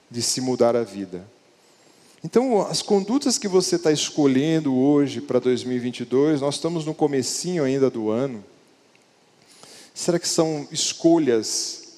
de 0.09 0.21
se 0.21 0.39
mudar 0.39 0.75
a 0.75 0.83
vida. 0.83 1.25
Então, 2.23 2.61
as 2.61 2.81
condutas 2.81 3.37
que 3.37 3.47
você 3.47 3.77
está 3.77 3.93
escolhendo 3.93 4.75
hoje 4.75 5.21
para 5.21 5.39
2022, 5.39 6.41
nós 6.41 6.55
estamos 6.55 6.85
no 6.85 6.93
comecinho 6.93 7.63
ainda 7.63 7.89
do 7.89 8.09
ano. 8.09 8.43
Será 9.93 10.19
que 10.19 10.27
são 10.27 10.67
escolhas 10.69 11.93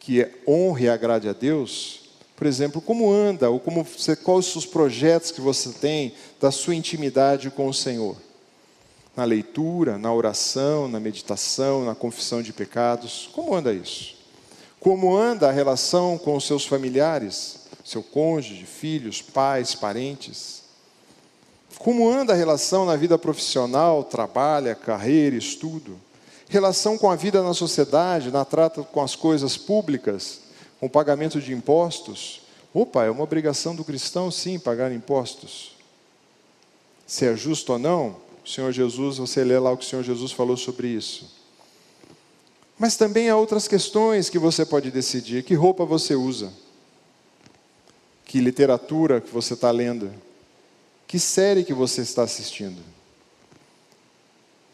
que 0.00 0.26
honre 0.48 0.86
e 0.86 0.88
agrade 0.88 1.28
a 1.28 1.34
Deus? 1.34 2.08
Por 2.34 2.46
exemplo, 2.46 2.80
como 2.80 3.10
anda, 3.10 3.50
ou 3.50 3.60
como 3.60 3.84
você, 3.84 4.16
quais 4.16 4.56
os 4.56 4.64
projetos 4.64 5.30
que 5.30 5.40
você 5.40 5.70
tem 5.70 6.14
da 6.40 6.50
sua 6.50 6.74
intimidade 6.74 7.50
com 7.50 7.68
o 7.68 7.74
Senhor? 7.74 8.16
Na 9.14 9.24
leitura, 9.24 9.98
na 9.98 10.12
oração, 10.12 10.88
na 10.88 11.00
meditação, 11.00 11.84
na 11.84 11.94
confissão 11.94 12.40
de 12.40 12.54
pecados, 12.54 13.28
como 13.32 13.54
anda 13.54 13.72
isso? 13.72 14.16
Como 14.80 15.14
anda 15.14 15.48
a 15.48 15.52
relação 15.52 16.16
com 16.16 16.36
os 16.36 16.46
seus 16.46 16.64
familiares? 16.64 17.65
Seu 17.86 18.02
cônjuge, 18.02 18.66
filhos, 18.66 19.22
pais, 19.22 19.74
parentes? 19.76 20.64
Como 21.78 22.10
anda 22.10 22.32
a 22.32 22.36
relação 22.36 22.84
na 22.84 22.96
vida 22.96 23.16
profissional, 23.16 24.02
trabalho, 24.02 24.74
carreira, 24.74 25.36
estudo? 25.36 25.96
Relação 26.48 26.98
com 26.98 27.08
a 27.08 27.14
vida 27.14 27.42
na 27.44 27.54
sociedade, 27.54 28.32
na 28.32 28.44
trata 28.44 28.82
com 28.82 29.00
as 29.00 29.14
coisas 29.14 29.56
públicas, 29.56 30.40
com 30.80 30.86
o 30.86 30.90
pagamento 30.90 31.40
de 31.40 31.52
impostos? 31.52 32.42
Opa, 32.74 33.04
é 33.04 33.10
uma 33.10 33.22
obrigação 33.22 33.74
do 33.74 33.84
cristão, 33.84 34.32
sim, 34.32 34.58
pagar 34.58 34.90
impostos. 34.90 35.76
Se 37.06 37.24
é 37.24 37.36
justo 37.36 37.72
ou 37.72 37.78
não, 37.78 38.16
o 38.44 38.48
Senhor 38.48 38.72
Jesus, 38.72 39.18
você 39.18 39.44
lê 39.44 39.58
lá 39.60 39.70
o 39.70 39.76
que 39.76 39.84
o 39.84 39.88
Senhor 39.88 40.02
Jesus 40.02 40.32
falou 40.32 40.56
sobre 40.56 40.88
isso. 40.88 41.36
Mas 42.76 42.96
também 42.96 43.30
há 43.30 43.36
outras 43.36 43.68
questões 43.68 44.28
que 44.28 44.40
você 44.40 44.66
pode 44.66 44.90
decidir: 44.90 45.44
que 45.44 45.54
roupa 45.54 45.84
você 45.84 46.16
usa? 46.16 46.52
Que 48.36 48.40
literatura 48.42 49.18
que 49.18 49.32
você 49.32 49.54
está 49.54 49.70
lendo? 49.70 50.12
Que 51.08 51.18
série 51.18 51.64
que 51.64 51.72
você 51.72 52.02
está 52.02 52.22
assistindo? 52.22 52.82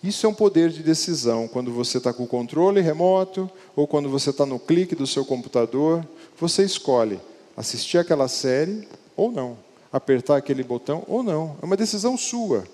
Isso 0.02 0.26
é 0.26 0.28
um 0.28 0.34
poder 0.34 0.70
de 0.70 0.82
decisão. 0.82 1.46
Quando 1.46 1.72
você 1.72 1.98
está 1.98 2.12
com 2.12 2.24
o 2.24 2.26
controle 2.26 2.80
remoto 2.80 3.48
ou 3.76 3.86
quando 3.86 4.08
você 4.08 4.30
está 4.30 4.44
no 4.44 4.58
clique 4.58 4.96
do 4.96 5.06
seu 5.06 5.24
computador, 5.24 6.04
você 6.36 6.64
escolhe 6.64 7.20
assistir 7.56 7.98
aquela 7.98 8.26
série 8.26 8.88
ou 9.16 9.30
não, 9.30 9.56
apertar 9.92 10.38
aquele 10.38 10.64
botão 10.64 11.04
ou 11.06 11.22
não. 11.22 11.56
É 11.62 11.64
uma 11.64 11.76
decisão 11.76 12.18
sua. 12.18 12.64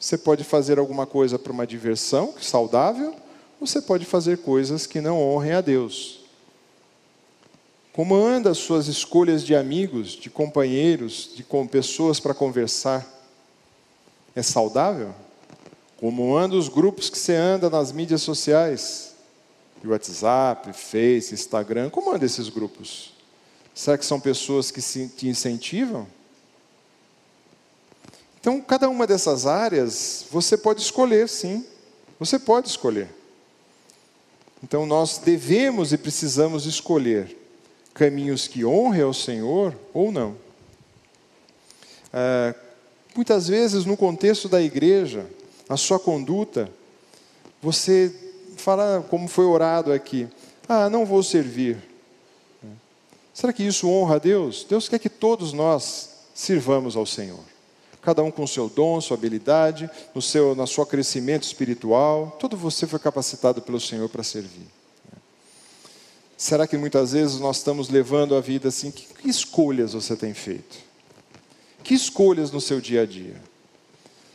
Você 0.00 0.16
pode 0.16 0.42
fazer 0.42 0.78
alguma 0.78 1.04
coisa 1.04 1.38
para 1.38 1.52
uma 1.52 1.66
diversão 1.66 2.32
saudável, 2.40 3.14
ou 3.60 3.66
você 3.66 3.82
pode 3.82 4.06
fazer 4.06 4.38
coisas 4.38 4.86
que 4.86 5.02
não 5.02 5.20
honrem 5.20 5.52
a 5.52 5.60
Deus. 5.60 6.21
Como 7.92 8.16
anda 8.16 8.50
as 8.50 8.58
suas 8.58 8.88
escolhas 8.88 9.44
de 9.44 9.54
amigos, 9.54 10.12
de 10.12 10.30
companheiros, 10.30 11.30
de 11.36 11.44
com 11.44 11.66
pessoas 11.66 12.18
para 12.18 12.32
conversar? 12.32 13.06
É 14.34 14.42
saudável? 14.42 15.14
Como 15.98 16.34
andam 16.34 16.58
os 16.58 16.68
grupos 16.68 17.10
que 17.10 17.18
você 17.18 17.34
anda 17.34 17.68
nas 17.68 17.92
mídias 17.92 18.22
sociais? 18.22 19.12
WhatsApp, 19.84 20.72
Face, 20.72 21.34
Instagram, 21.34 21.90
como 21.90 22.10
andam 22.10 22.24
esses 22.24 22.48
grupos? 22.48 23.12
Será 23.74 23.98
que 23.98 24.06
são 24.06 24.18
pessoas 24.18 24.70
que 24.70 24.80
te 24.80 25.28
incentivam? 25.28 26.06
Então, 28.40 28.60
cada 28.60 28.88
uma 28.88 29.06
dessas 29.06 29.44
áreas, 29.46 30.24
você 30.30 30.56
pode 30.56 30.80
escolher, 30.80 31.28
sim. 31.28 31.64
Você 32.18 32.38
pode 32.38 32.68
escolher. 32.68 33.08
Então, 34.62 34.86
nós 34.86 35.18
devemos 35.18 35.92
e 35.92 35.98
precisamos 35.98 36.64
escolher 36.64 37.41
caminhos 37.94 38.48
que 38.48 38.64
honrem 38.64 39.02
ao 39.02 39.14
Senhor 39.14 39.74
ou 39.92 40.10
não. 40.10 40.36
É, 42.12 42.54
muitas 43.14 43.48
vezes, 43.48 43.84
no 43.84 43.96
contexto 43.96 44.48
da 44.48 44.60
igreja, 44.60 45.26
a 45.68 45.76
sua 45.76 45.98
conduta, 45.98 46.70
você 47.60 48.14
fala, 48.56 49.04
como 49.08 49.28
foi 49.28 49.44
orado 49.44 49.92
aqui, 49.92 50.28
ah, 50.68 50.88
não 50.90 51.04
vou 51.04 51.22
servir. 51.22 51.78
Será 53.32 53.52
que 53.52 53.62
isso 53.62 53.88
honra 53.88 54.16
a 54.16 54.18
Deus? 54.18 54.64
Deus 54.68 54.88
quer 54.88 54.98
que 54.98 55.08
todos 55.08 55.52
nós 55.52 56.10
sirvamos 56.34 56.96
ao 56.96 57.06
Senhor. 57.06 57.40
Cada 58.02 58.22
um 58.22 58.30
com 58.30 58.46
seu 58.46 58.68
dom, 58.68 59.00
sua 59.00 59.16
habilidade, 59.16 59.88
no 60.14 60.20
seu, 60.20 60.54
na 60.54 60.66
sua 60.66 60.84
crescimento 60.84 61.44
espiritual, 61.44 62.36
todo 62.38 62.56
você 62.56 62.86
foi 62.86 62.98
capacitado 62.98 63.62
pelo 63.62 63.80
Senhor 63.80 64.08
para 64.08 64.22
servir. 64.22 64.66
Será 66.42 66.66
que 66.66 66.76
muitas 66.76 67.12
vezes 67.12 67.38
nós 67.38 67.58
estamos 67.58 67.88
levando 67.88 68.34
a 68.34 68.40
vida 68.40 68.66
assim? 68.66 68.90
Que, 68.90 69.06
que 69.06 69.30
escolhas 69.30 69.92
você 69.92 70.16
tem 70.16 70.34
feito? 70.34 70.76
Que 71.84 71.94
escolhas 71.94 72.50
no 72.50 72.60
seu 72.60 72.80
dia 72.80 73.02
a 73.02 73.06
dia? 73.06 73.40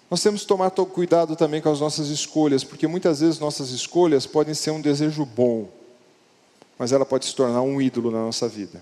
Nós 0.09 0.23
temos 0.23 0.43
que 0.43 0.47
tomar 0.47 0.71
cuidado 0.71 1.35
também 1.35 1.61
com 1.61 1.69
as 1.69 1.81
nossas 1.81 2.07
escolhas, 2.07 2.63
porque 2.63 2.87
muitas 2.87 3.19
vezes 3.19 3.39
nossas 3.39 3.71
escolhas 3.71 4.25
podem 4.25 4.53
ser 4.53 4.71
um 4.71 4.79
desejo 4.79 5.25
bom, 5.25 5.67
mas 6.79 6.93
ela 6.93 7.05
pode 7.05 7.25
se 7.25 7.35
tornar 7.35 7.61
um 7.61 7.81
ídolo 7.81 8.09
na 8.09 8.19
nossa 8.19 8.47
vida. 8.47 8.81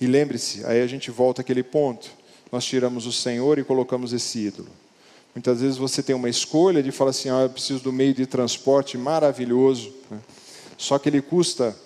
E 0.00 0.08
lembre-se, 0.08 0.66
aí 0.66 0.82
a 0.82 0.86
gente 0.88 1.12
volta 1.12 1.42
àquele 1.42 1.62
ponto. 1.62 2.10
Nós 2.50 2.64
tiramos 2.64 3.06
o 3.06 3.12
Senhor 3.12 3.56
e 3.56 3.62
colocamos 3.62 4.12
esse 4.12 4.40
ídolo. 4.40 4.70
Muitas 5.32 5.60
vezes 5.60 5.76
você 5.76 6.02
tem 6.02 6.16
uma 6.16 6.28
escolha 6.28 6.82
de 6.82 6.90
falar 6.90 7.10
assim: 7.10 7.30
ah, 7.30 7.42
eu 7.42 7.50
preciso 7.50 7.84
do 7.84 7.92
meio 7.92 8.12
de 8.12 8.26
transporte 8.26 8.98
maravilhoso, 8.98 9.94
né? 10.10 10.18
só 10.76 10.98
que 10.98 11.08
ele 11.08 11.22
custa 11.22 11.85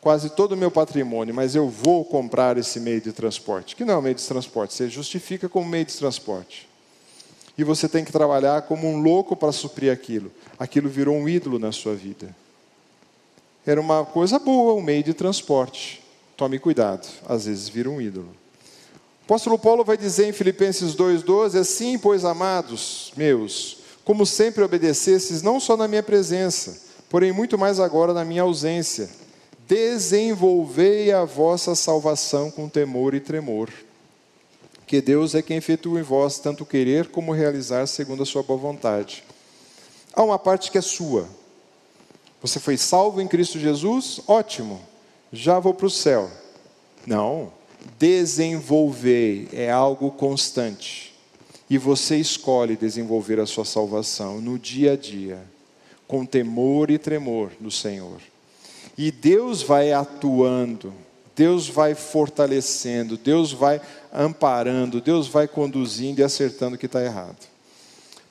quase 0.00 0.30
todo 0.30 0.52
o 0.52 0.56
meu 0.56 0.70
patrimônio, 0.70 1.34
mas 1.34 1.54
eu 1.54 1.68
vou 1.68 2.04
comprar 2.04 2.56
esse 2.56 2.78
meio 2.80 3.00
de 3.00 3.12
transporte. 3.12 3.74
Que 3.74 3.84
não 3.84 3.94
é 3.94 3.98
um 3.98 4.02
meio 4.02 4.14
de 4.14 4.24
transporte, 4.24 4.74
você 4.74 4.88
justifica 4.88 5.48
como 5.48 5.68
meio 5.68 5.84
de 5.84 5.96
transporte. 5.96 6.68
E 7.56 7.64
você 7.64 7.88
tem 7.88 8.04
que 8.04 8.12
trabalhar 8.12 8.62
como 8.62 8.86
um 8.86 9.02
louco 9.02 9.34
para 9.34 9.50
suprir 9.50 9.92
aquilo. 9.92 10.30
Aquilo 10.58 10.88
virou 10.88 11.16
um 11.16 11.28
ídolo 11.28 11.58
na 11.58 11.72
sua 11.72 11.94
vida. 11.94 12.34
Era 13.66 13.80
uma 13.80 14.04
coisa 14.04 14.38
boa, 14.38 14.74
um 14.74 14.80
meio 14.80 15.02
de 15.02 15.12
transporte. 15.12 16.02
Tome 16.36 16.58
cuidado, 16.58 17.06
às 17.28 17.46
vezes 17.46 17.68
vira 17.68 17.90
um 17.90 18.00
ídolo. 18.00 18.28
O 19.22 19.24
apóstolo 19.24 19.58
Paulo 19.58 19.84
vai 19.84 19.96
dizer 19.96 20.28
em 20.28 20.32
Filipenses 20.32 20.94
2,12: 20.94 21.58
Assim, 21.58 21.98
pois, 21.98 22.24
amados 22.24 23.12
meus, 23.16 23.78
como 24.04 24.24
sempre 24.24 24.62
obedecesses, 24.62 25.42
não 25.42 25.58
só 25.58 25.76
na 25.76 25.88
minha 25.88 26.02
presença, 26.02 26.80
porém 27.10 27.32
muito 27.32 27.58
mais 27.58 27.80
agora 27.80 28.14
na 28.14 28.24
minha 28.24 28.42
ausência 28.42 29.10
desenvolvei 29.68 31.12
a 31.12 31.26
vossa 31.26 31.74
salvação 31.74 32.50
com 32.50 32.70
temor 32.70 33.12
e 33.12 33.20
tremor. 33.20 33.70
Que 34.86 35.02
Deus 35.02 35.34
é 35.34 35.42
quem 35.42 35.58
efetua 35.58 36.00
em 36.00 36.02
vós 36.02 36.38
tanto 36.38 36.64
querer 36.64 37.08
como 37.08 37.32
realizar 37.32 37.86
segundo 37.86 38.22
a 38.22 38.26
sua 38.26 38.42
boa 38.42 38.58
vontade. 38.58 39.22
Há 40.14 40.22
uma 40.22 40.38
parte 40.38 40.70
que 40.70 40.78
é 40.78 40.80
sua. 40.80 41.28
Você 42.40 42.58
foi 42.58 42.78
salvo 42.78 43.20
em 43.20 43.28
Cristo 43.28 43.58
Jesus? 43.58 44.20
Ótimo. 44.26 44.80
Já 45.30 45.58
vou 45.58 45.74
para 45.74 45.86
o 45.86 45.90
céu. 45.90 46.30
Não. 47.06 47.52
Desenvolvei 47.98 49.48
é 49.52 49.70
algo 49.70 50.10
constante. 50.12 51.14
E 51.68 51.76
você 51.76 52.16
escolhe 52.16 52.74
desenvolver 52.74 53.38
a 53.38 53.44
sua 53.44 53.66
salvação 53.66 54.40
no 54.40 54.58
dia 54.58 54.94
a 54.94 54.96
dia, 54.96 55.44
com 56.06 56.24
temor 56.24 56.90
e 56.90 56.96
tremor 56.96 57.50
do 57.60 57.70
Senhor. 57.70 58.18
E 58.98 59.12
Deus 59.12 59.62
vai 59.62 59.92
atuando, 59.92 60.92
Deus 61.36 61.68
vai 61.68 61.94
fortalecendo, 61.94 63.16
Deus 63.16 63.52
vai 63.52 63.80
amparando, 64.12 65.00
Deus 65.00 65.28
vai 65.28 65.46
conduzindo 65.46 66.18
e 66.18 66.24
acertando 66.24 66.74
o 66.74 66.78
que 66.78 66.86
está 66.86 67.00
errado. 67.04 67.46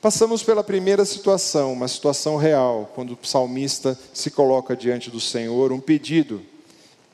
Passamos 0.01 0.43
pela 0.43 0.61
primeira 0.61 1.05
situação, 1.05 1.71
uma 1.71 1.87
situação 1.87 2.35
real, 2.35 2.91
quando 2.93 3.11
o 3.13 3.25
salmista 3.25 3.97
se 4.13 4.29
coloca 4.29 4.75
diante 4.75 5.09
do 5.09 5.21
Senhor, 5.21 5.71
um 5.71 5.79
pedido 5.79 6.41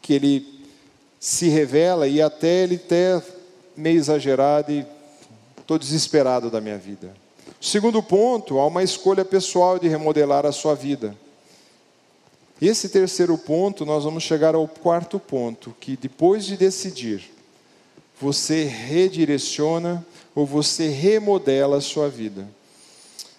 que 0.02 0.14
ele 0.14 0.66
se 1.20 1.48
revela 1.48 2.08
e 2.08 2.24
até 2.24 2.64
ele 2.64 2.76
até 2.76 3.22
meio 3.78 3.98
exagerado 3.98 4.72
e 4.72 4.84
estou 5.60 5.78
desesperado 5.78 6.50
da 6.50 6.60
minha 6.60 6.78
vida. 6.78 7.14
Segundo 7.62 8.02
ponto, 8.02 8.58
há 8.58 8.66
uma 8.66 8.84
escolha 8.84 9.24
pessoal 9.24 9.78
de 9.78 9.88
remodelar 9.88 10.44
a 10.44 10.52
sua 10.52 10.74
vida. 10.74 11.16
Esse 12.62 12.90
terceiro 12.90 13.38
ponto, 13.38 13.86
nós 13.86 14.04
vamos 14.04 14.24
chegar 14.24 14.56
ao 14.56 14.68
quarto 14.68 15.20
ponto, 15.20 15.76
que 15.80 15.98
depois 15.98 16.46
de 16.46 16.56
decidir, 16.56 17.32
você 18.20 18.64
redireciona 18.64 20.06
ou 20.34 20.46
você 20.46 20.88
remodela 20.88 21.78
a 21.78 21.82
sua 21.82 22.10
vida. 22.10 22.48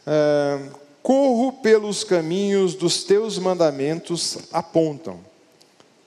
Ah, 0.06 0.60
corro 1.02 1.52
pelos 1.52 2.04
caminhos 2.04 2.74
dos 2.74 3.04
teus 3.04 3.38
mandamentos 3.38 4.38
apontam, 4.52 5.20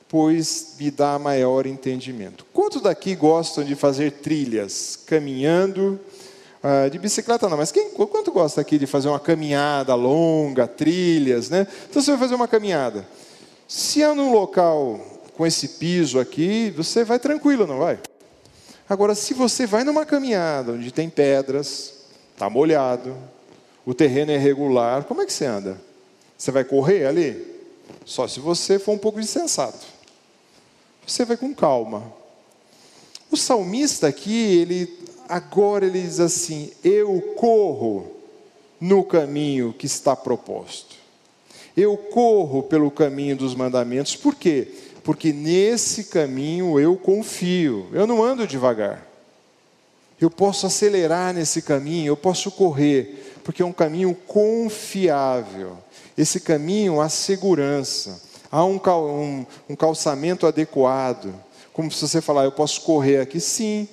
pois 0.08 0.76
me 0.80 0.92
dá 0.92 1.18
maior 1.18 1.66
entendimento. 1.66 2.46
Quantos 2.54 2.82
daqui 2.82 3.16
gostam 3.16 3.64
de 3.64 3.76
fazer 3.76 4.12
trilhas, 4.12 4.98
caminhando? 5.06 6.00
Ah, 6.64 6.90
de 6.90 6.98
bicicleta 6.98 7.48
não, 7.48 7.58
mas 7.58 7.72
quem, 7.72 7.92
quanto 7.92 8.32
gosta 8.32 8.62
aqui 8.62 8.78
de 8.78 8.88
fazer 8.88 9.08
uma 9.08 9.20
caminhada 9.20 9.94
longa, 9.96 10.68
trilhas, 10.68 11.50
né? 11.50 11.68
Então 11.90 12.02
você 12.02 12.12
vai 12.12 12.20
fazer 12.20 12.36
uma 12.36 12.48
caminhada. 12.48 13.08
Se 13.68 14.02
é 14.02 14.14
num 14.14 14.32
local 14.32 15.00
com 15.36 15.46
esse 15.46 15.68
piso 15.68 16.20
aqui, 16.20 16.74
você 16.76 17.04
vai 17.04 17.20
tranquilo, 17.20 17.68
não 17.68 17.80
vai? 17.80 18.00
Agora, 18.90 19.14
se 19.14 19.34
você 19.34 19.66
vai 19.68 19.84
numa 19.84 20.06
caminhada 20.06 20.72
onde 20.72 20.92
tem 20.92 21.10
pedras, 21.10 21.94
está 22.34 22.50
molhado, 22.50 23.16
o 23.86 23.94
terreno 23.94 24.32
é 24.32 24.38
regular, 24.38 25.04
como 25.04 25.22
é 25.22 25.26
que 25.26 25.34
você 25.34 25.46
anda? 25.46 25.80
Você 26.38 26.52
vai 26.52 26.64
correr 26.64 27.06
ali? 27.06 27.46
Só 28.06 28.28
se 28.28 28.40
você 28.40 28.80
for 28.80 28.94
um 28.94 28.98
pouco 28.98 29.20
insensato. 29.20 29.86
Você 31.06 31.24
vai 31.24 31.38
com 31.38 31.54
calma. 31.54 32.12
O 33.30 33.38
salmista 33.38 34.08
aqui, 34.08 34.60
ele 34.60 35.07
agora 35.28 35.86
ele 35.86 36.02
diz 36.02 36.20
assim: 36.20 36.72
Eu 36.84 37.22
corro 37.36 38.12
no 38.80 39.04
caminho 39.04 39.74
que 39.74 39.86
está 39.86 40.16
proposto. 40.16 40.96
Eu 41.76 41.96
corro 41.96 42.64
pelo 42.64 42.90
caminho 42.90 43.36
dos 43.36 43.54
mandamentos. 43.54 44.16
Por 44.16 44.36
quê? 44.36 44.68
Porque 45.04 45.32
nesse 45.32 46.06
caminho 46.06 46.80
eu 46.80 46.96
confio. 46.98 47.88
Eu 47.94 48.08
não 48.08 48.24
ando 48.24 48.48
devagar. 48.48 49.08
Eu 50.20 50.32
posso 50.32 50.66
acelerar 50.66 51.34
nesse 51.34 51.62
caminho, 51.62 52.08
eu 52.08 52.18
posso 52.18 52.50
correr 52.50 53.38
porque 53.48 53.62
é 53.62 53.66
um 53.66 53.72
caminho 53.72 54.14
confiável. 54.14 55.78
Esse 56.18 56.42
caminho 56.42 57.00
há 57.00 57.08
segurança, 57.08 58.22
há 58.52 58.66
um, 58.66 58.76
um, 58.76 59.46
um 59.70 59.76
calçamento 59.76 60.46
adequado. 60.46 61.34
Como 61.72 61.90
se 61.90 62.06
você 62.06 62.20
falar, 62.20 62.44
eu 62.44 62.52
posso 62.52 62.82
correr 62.82 63.22
aqui, 63.22 63.40
sim, 63.40 63.88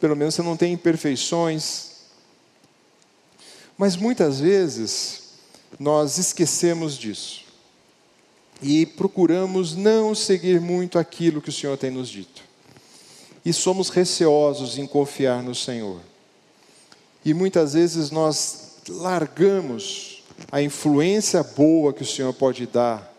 pelo 0.00 0.16
menos 0.16 0.34
você 0.34 0.42
não 0.42 0.56
tem 0.56 0.72
imperfeições. 0.72 1.90
Mas 3.76 3.96
muitas 3.96 4.40
vezes 4.40 5.34
nós 5.78 6.18
esquecemos 6.18 6.98
disso 6.98 7.44
e 8.62 8.84
procuramos 8.84 9.74
não 9.74 10.14
seguir 10.14 10.60
muito 10.60 10.98
aquilo 10.98 11.40
que 11.40 11.48
o 11.48 11.52
Senhor 11.52 11.76
tem 11.78 11.90
nos 11.90 12.08
dito. 12.08 12.42
E 13.44 13.52
somos 13.52 13.88
receosos 13.88 14.76
em 14.76 14.86
confiar 14.86 15.42
no 15.42 15.54
Senhor. 15.54 16.00
E 17.24 17.32
muitas 17.32 17.74
vezes 17.74 18.10
nós 18.10 18.76
largamos 18.88 20.22
a 20.50 20.60
influência 20.60 21.42
boa 21.42 21.92
que 21.92 22.02
o 22.02 22.06
Senhor 22.06 22.32
pode 22.32 22.66
dar 22.66 23.10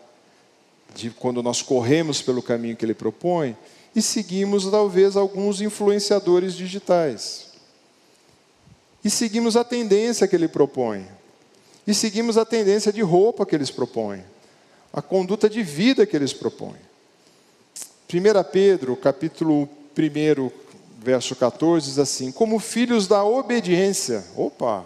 de 0.94 1.10
quando 1.10 1.42
nós 1.42 1.62
corremos 1.62 2.20
pelo 2.20 2.42
caminho 2.42 2.76
que 2.76 2.84
Ele 2.84 2.94
propõe 2.94 3.56
e 3.94 4.00
seguimos 4.00 4.70
talvez 4.70 5.16
alguns 5.16 5.60
influenciadores 5.60 6.54
digitais. 6.54 7.48
E 9.04 9.10
seguimos 9.10 9.56
a 9.56 9.64
tendência 9.64 10.26
que 10.26 10.36
Ele 10.36 10.48
propõe. 10.48 11.06
E 11.86 11.92
seguimos 11.92 12.38
a 12.38 12.44
tendência 12.44 12.92
de 12.92 13.02
roupa 13.02 13.44
que 13.44 13.54
eles 13.54 13.70
propõem. 13.70 14.24
A 14.92 15.02
conduta 15.02 15.48
de 15.48 15.62
vida 15.62 16.06
que 16.06 16.16
eles 16.16 16.32
propõem. 16.32 16.76
1 18.12 18.50
Pedro, 18.52 18.94
capítulo 18.94 19.68
1, 19.98 20.50
verso 20.98 21.34
14, 21.34 21.86
diz 21.86 21.98
assim: 21.98 22.30
Como 22.30 22.58
filhos 22.58 23.08
da 23.08 23.24
obediência. 23.24 24.24
Opa! 24.36 24.84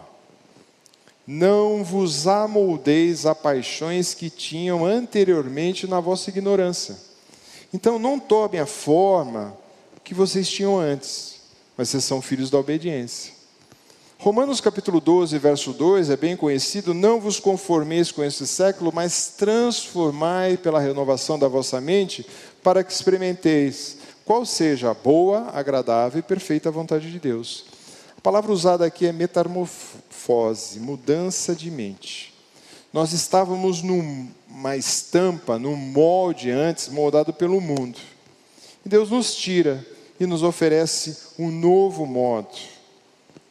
Não 1.27 1.83
vos 1.83 2.29
amoldeis 2.29 3.27
a 3.27 3.35
paixões 3.35 4.15
que 4.15 4.31
tinham 4.31 4.87
anteriormente 4.87 5.87
na 5.87 5.99
vossa 5.99 6.31
ignorância. 6.31 6.97
Então 7.73 7.99
não 7.99 8.19
tomem 8.19 8.61
a 8.61 8.67
forma 8.67 9.57
que 10.05 10.15
vocês 10.15 10.49
tinham 10.49 10.79
antes, 10.79 11.41
mas 11.77 11.89
vocês 11.89 12.05
são 12.05 12.23
filhos 12.23 12.51
da 12.51 12.59
obediência. 12.59 13.35
Romanos 14.19 14.61
capítulo 14.61 15.01
12, 15.01 15.39
verso 15.39 15.73
2 15.73 16.11
é 16.11 16.17
bem 16.17 16.37
conhecido: 16.37 16.95
Não 16.95 17.21
vos 17.21 17.39
conformeis 17.39 18.11
com 18.11 18.25
esse 18.25 18.47
século, 18.47 18.91
mas 18.95 19.35
transformai 19.37 20.57
pela 20.57 20.81
renovação 20.81 21.39
da 21.39 21.49
vossa 21.49 21.81
mente, 21.81 22.27
para 22.63 22.83
que 22.83 22.93
experimenteis 22.93 23.99
qual 24.25 24.47
seja 24.47 24.91
a 24.91 24.95
boa, 24.95 25.51
agradável 25.53 26.19
e 26.19 26.23
perfeita 26.23 26.71
vontade 26.71 27.11
de 27.11 27.19
Deus 27.19 27.77
palavra 28.27 28.51
usada 28.51 28.85
aqui 28.85 29.07
é 29.07 29.13
metamorfose, 29.13 30.81
mudança 30.81 31.55
de 31.55 31.71
mente. 31.71 32.35
Nós 32.93 33.13
estávamos 33.13 33.85
numa 34.57 34.75
estampa, 34.75 35.59
num 35.59 35.77
molde 35.77 36.51
antes, 36.51 36.89
moldado 36.89 37.31
pelo 37.31 37.61
mundo. 37.61 37.99
E 38.85 38.89
Deus 38.89 39.11
nos 39.11 39.35
tira 39.35 39.87
e 40.19 40.25
nos 40.25 40.43
oferece 40.43 41.15
um 41.39 41.51
novo 41.51 42.07
modo, 42.07 42.49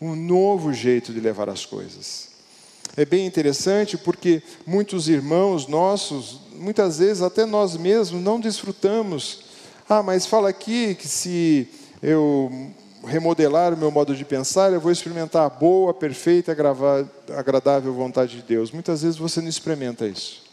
um 0.01 0.15
novo 0.15 0.73
jeito 0.73 1.13
de 1.13 1.19
levar 1.19 1.47
as 1.47 1.63
coisas. 1.63 2.29
É 2.97 3.05
bem 3.05 3.27
interessante 3.27 3.99
porque 3.99 4.41
muitos 4.65 5.07
irmãos 5.07 5.67
nossos, 5.67 6.39
muitas 6.53 6.97
vezes 6.97 7.21
até 7.21 7.45
nós 7.45 7.77
mesmos, 7.77 8.23
não 8.23 8.39
desfrutamos. 8.39 9.43
Ah, 9.87 10.01
mas 10.01 10.25
fala 10.25 10.49
aqui 10.49 10.95
que 10.95 11.07
se 11.07 11.67
eu 12.01 12.51
remodelar 13.05 13.75
o 13.75 13.77
meu 13.77 13.91
modo 13.91 14.15
de 14.15 14.25
pensar, 14.25 14.73
eu 14.73 14.81
vou 14.81 14.91
experimentar 14.91 15.45
a 15.45 15.49
boa, 15.49 15.93
perfeita 15.93 16.51
agradável 16.51 17.93
vontade 17.93 18.37
de 18.37 18.41
Deus. 18.41 18.71
Muitas 18.71 19.03
vezes 19.03 19.17
você 19.17 19.39
não 19.39 19.49
experimenta 19.49 20.07
isso. 20.07 20.44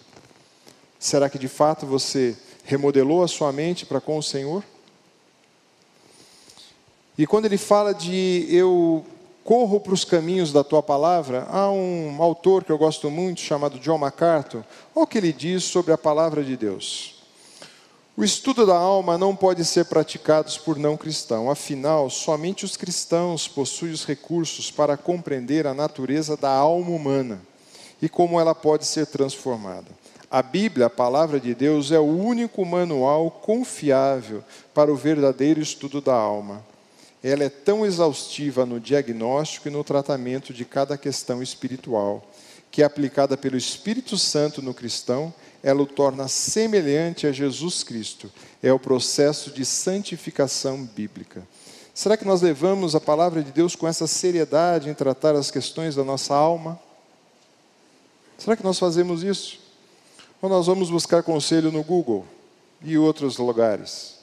Será 1.03 1.29
que 1.29 1.37
de 1.37 1.49
fato 1.49 1.85
você 1.85 2.37
remodelou 2.62 3.25
a 3.25 3.29
sua 3.29 3.51
mente 3.51 3.85
para 3.85 4.01
com 4.01 4.17
o 4.17 4.23
Senhor? 4.23 4.62
E 7.19 7.27
quando 7.27 7.47
ele 7.47 7.59
fala 7.59 7.93
de 7.93 8.47
eu 8.49 9.05
corro 9.43 9.81
para 9.81 9.93
os 9.93 10.05
caminhos 10.05 10.53
da 10.53 10.62
tua 10.62 10.81
palavra, 10.81 11.45
há 11.51 11.69
um 11.73 12.23
autor 12.23 12.62
que 12.62 12.71
eu 12.71 12.79
gosto 12.79 13.11
muito 13.11 13.41
chamado 13.41 13.81
John 13.81 13.99
MacArthur. 13.99 14.62
Olha 14.95 15.03
o 15.03 15.07
que 15.09 15.19
ele 15.19 15.33
diz 15.33 15.65
sobre 15.65 15.93
a 15.93 15.99
palavra 15.99 16.45
de 16.45 16.57
Deus. 16.57 17.21
O 18.17 18.23
estudo 18.23 18.65
da 18.65 18.77
alma 18.77 19.19
não 19.19 19.35
pode 19.35 19.65
ser 19.65 19.87
praticado 19.87 20.53
por 20.65 20.79
não 20.79 20.97
cristãos, 20.97 21.51
afinal, 21.51 22.11
somente 22.11 22.65
os 22.65 22.77
cristãos 22.77 23.49
possuem 23.49 23.91
os 23.91 24.05
recursos 24.05 24.71
para 24.71 24.97
compreender 24.97 25.67
a 25.67 25.75
natureza 25.75 26.37
da 26.37 26.51
alma 26.51 26.91
humana 26.91 27.43
e 28.01 28.09
como 28.09 28.38
ela 28.38 28.55
pode 28.55 28.87
ser 28.87 29.09
transformada. 29.09 30.02
A 30.33 30.40
Bíblia, 30.40 30.87
a 30.87 30.90
palavra 30.90 31.38
de 31.38 31.55
Deus, 31.55 31.92
é 31.92 31.99
o 31.99 32.07
único 32.07 32.65
manual 32.65 33.31
confiável 33.31 34.42
para 34.73 34.90
o 34.90 34.96
verdadeiro 34.96 35.61
estudo 35.61 36.00
da 36.00 36.15
alma. 36.15 36.65
Ela 37.23 37.44
é 37.44 37.50
tão 37.50 37.85
exaustiva 37.85 38.65
no 38.65 38.81
diagnóstico 38.81 39.69
e 39.69 39.71
no 39.71 39.85
tratamento 39.85 40.54
de 40.54 40.65
cada 40.65 40.96
questão 40.96 41.42
espiritual, 41.42 42.27
que 42.71 42.83
aplicada 42.83 43.37
pelo 43.37 43.59
Espírito 43.59 44.17
Santo 44.17 44.63
no 44.63 44.73
cristão 44.73 45.35
ela 45.63 45.83
o 45.83 45.87
torna 45.87 46.27
semelhante 46.29 47.27
a 47.27 47.31
Jesus 47.31 47.85
Cristo. 47.85 48.33
É 48.63 48.73
o 48.73 48.79
processo 48.79 49.50
de 49.50 49.67
santificação 49.67 50.83
bíblica. 50.83 51.46
Será 51.92 52.17
que 52.17 52.25
nós 52.25 52.40
levamos 52.40 52.94
a 52.94 53.00
palavra 53.00 53.42
de 53.42 53.52
Deus 53.52 53.77
com 53.77 53.87
essa 53.87 54.07
seriedade 54.07 54.88
em 54.88 54.94
tratar 54.94 55.35
as 55.35 55.50
questões 55.50 55.94
da 55.94 56.02
nossa 56.02 56.35
alma? 56.35 56.81
Será 58.38 58.57
que 58.57 58.65
nós 58.65 58.79
fazemos 58.79 59.23
isso? 59.23 59.62
Ou 60.43 60.49
nós 60.49 60.67
vamos 60.67 60.90
buscar 60.90 61.23
conselho 61.23 61.71
no 61.71 61.85
Google 61.85 62.27
e 62.83 62.99
outros 62.99 63.38
lugares? 63.38 64.19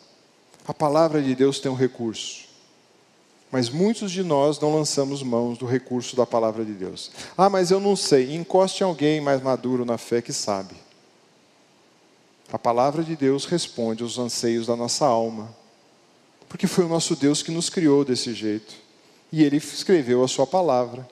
A 0.67 0.74
palavra 0.74 1.22
de 1.22 1.34
Deus 1.34 1.61
tem 1.61 1.72
um 1.72 1.76
recurso. 1.76 2.49
Mas 3.49 3.70
muitos 3.70 4.11
de 4.11 4.22
nós 4.22 4.59
não 4.59 4.76
lançamos 4.76 5.24
mãos 5.24 5.57
do 5.57 5.65
recurso 5.65 6.17
da 6.17 6.26
palavra 6.26 6.65
de 6.65 6.74
Deus. 6.74 7.09
Ah, 7.38 7.49
mas 7.49 7.72
eu 7.72 7.80
não 7.80 7.95
sei. 7.95 8.36
Encoste 8.36 8.84
alguém 8.84 9.22
mais 9.22 9.41
maduro 9.41 9.86
na 9.86 9.97
fé 9.97 10.22
que 10.22 10.34
sabe. 10.34 10.76
A 12.51 12.59
palavra 12.59 13.01
de 13.01 13.15
Deus 13.15 13.45
responde 13.45 14.03
aos 14.03 14.20
anseios 14.20 14.67
da 14.67 14.76
nossa 14.76 15.05
alma. 15.05 15.55
Porque 16.49 16.67
foi 16.67 16.84
o 16.84 16.89
nosso 16.89 17.15
Deus 17.15 17.41
que 17.41 17.49
nos 17.49 17.70
criou 17.70 18.03
desse 18.03 18.34
jeito. 18.34 18.76
E 19.32 19.41
Ele 19.41 19.55
escreveu 19.55 20.22
a 20.22 20.28
Sua 20.28 20.45
palavra 20.45 21.07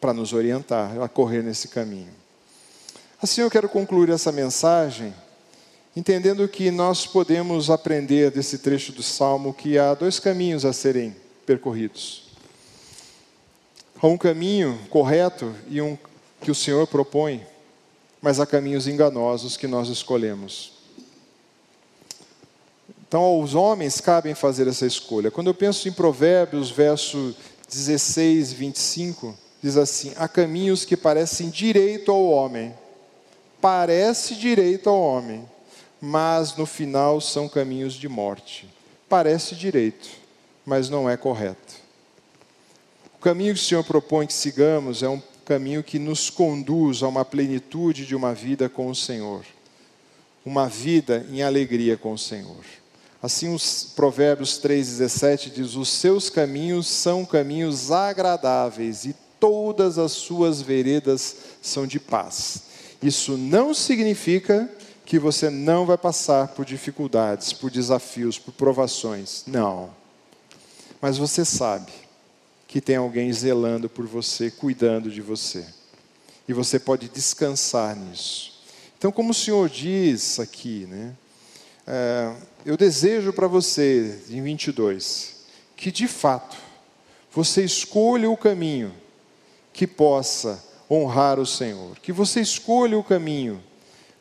para 0.00 0.14
nos 0.14 0.32
orientar 0.32 0.98
a 1.00 1.08
correr 1.08 1.42
nesse 1.42 1.68
caminho. 1.68 2.23
Assim 3.24 3.40
eu 3.40 3.50
quero 3.50 3.70
concluir 3.70 4.10
essa 4.10 4.30
mensagem 4.30 5.14
entendendo 5.96 6.46
que 6.46 6.70
nós 6.70 7.06
podemos 7.06 7.70
aprender 7.70 8.30
desse 8.30 8.58
trecho 8.58 8.92
do 8.92 9.02
Salmo 9.02 9.54
que 9.54 9.78
há 9.78 9.94
dois 9.94 10.20
caminhos 10.20 10.66
a 10.66 10.74
serem 10.74 11.16
percorridos. 11.46 12.24
Há 13.96 14.06
um 14.08 14.18
caminho 14.18 14.78
correto 14.90 15.54
e 15.70 15.80
um 15.80 15.96
que 16.42 16.50
o 16.50 16.54
Senhor 16.54 16.86
propõe, 16.86 17.40
mas 18.20 18.38
há 18.40 18.44
caminhos 18.44 18.86
enganosos 18.86 19.56
que 19.56 19.66
nós 19.66 19.88
escolhemos. 19.88 20.74
Então, 23.08 23.22
aos 23.22 23.54
homens 23.54 24.02
cabem 24.02 24.34
fazer 24.34 24.68
essa 24.68 24.84
escolha. 24.84 25.30
Quando 25.30 25.46
eu 25.46 25.54
penso 25.54 25.88
em 25.88 25.92
Provérbios, 25.92 26.70
verso 26.70 27.34
16, 27.70 28.52
25, 28.52 29.34
diz 29.62 29.78
assim: 29.78 30.12
Há 30.14 30.28
caminhos 30.28 30.84
que 30.84 30.94
parecem 30.94 31.48
direito 31.48 32.12
ao 32.12 32.26
homem, 32.26 32.74
parece 33.64 34.34
direito 34.34 34.90
ao 34.90 35.00
homem, 35.00 35.48
mas 35.98 36.54
no 36.54 36.66
final 36.66 37.18
são 37.18 37.48
caminhos 37.48 37.94
de 37.94 38.06
morte. 38.10 38.68
Parece 39.08 39.54
direito, 39.54 40.10
mas 40.66 40.90
não 40.90 41.08
é 41.08 41.16
correto. 41.16 41.76
O 43.16 43.22
caminho 43.22 43.54
que 43.54 43.60
o 43.60 43.64
Senhor 43.64 43.82
propõe 43.82 44.26
que 44.26 44.34
sigamos 44.34 45.02
é 45.02 45.08
um 45.08 45.22
caminho 45.46 45.82
que 45.82 45.98
nos 45.98 46.28
conduz 46.28 47.02
a 47.02 47.08
uma 47.08 47.24
plenitude 47.24 48.04
de 48.04 48.14
uma 48.14 48.34
vida 48.34 48.68
com 48.68 48.90
o 48.90 48.94
Senhor, 48.94 49.46
uma 50.44 50.68
vida 50.68 51.24
em 51.30 51.42
alegria 51.42 51.96
com 51.96 52.12
o 52.12 52.18
Senhor. 52.18 52.66
Assim, 53.22 53.54
os 53.54 53.94
Provérbios 53.96 54.60
3,17 54.60 55.50
diz: 55.50 55.74
Os 55.74 55.88
seus 55.88 56.28
caminhos 56.28 56.86
são 56.86 57.24
caminhos 57.24 57.90
agradáveis 57.90 59.06
e 59.06 59.16
todas 59.40 59.96
as 59.96 60.12
suas 60.12 60.60
veredas 60.60 61.34
são 61.62 61.86
de 61.86 61.98
paz. 61.98 62.73
Isso 63.02 63.36
não 63.36 63.74
significa 63.74 64.70
que 65.04 65.18
você 65.18 65.50
não 65.50 65.84
vai 65.84 65.98
passar 65.98 66.48
por 66.48 66.64
dificuldades, 66.64 67.52
por 67.52 67.70
desafios, 67.70 68.38
por 68.38 68.52
provações. 68.52 69.44
Não. 69.46 69.90
Mas 71.00 71.18
você 71.18 71.44
sabe 71.44 71.92
que 72.66 72.80
tem 72.80 72.96
alguém 72.96 73.32
zelando 73.32 73.88
por 73.88 74.06
você, 74.06 74.50
cuidando 74.50 75.10
de 75.10 75.20
você. 75.20 75.64
E 76.48 76.52
você 76.52 76.78
pode 76.78 77.08
descansar 77.08 77.94
nisso. 77.94 78.54
Então, 78.98 79.12
como 79.12 79.30
o 79.30 79.34
Senhor 79.34 79.68
diz 79.68 80.40
aqui, 80.40 80.86
né? 80.86 81.14
É, 81.86 82.34
eu 82.64 82.76
desejo 82.76 83.32
para 83.32 83.46
você, 83.46 84.18
em 84.30 84.42
22, 84.42 85.44
que 85.76 85.92
de 85.92 86.08
fato 86.08 86.56
você 87.30 87.62
escolha 87.62 88.30
o 88.30 88.36
caminho 88.36 88.94
que 89.72 89.86
possa 89.86 90.62
honrar 90.90 91.38
o 91.38 91.46
Senhor, 91.46 91.98
que 92.00 92.12
você 92.12 92.40
escolha 92.40 92.98
o 92.98 93.04
caminho 93.04 93.62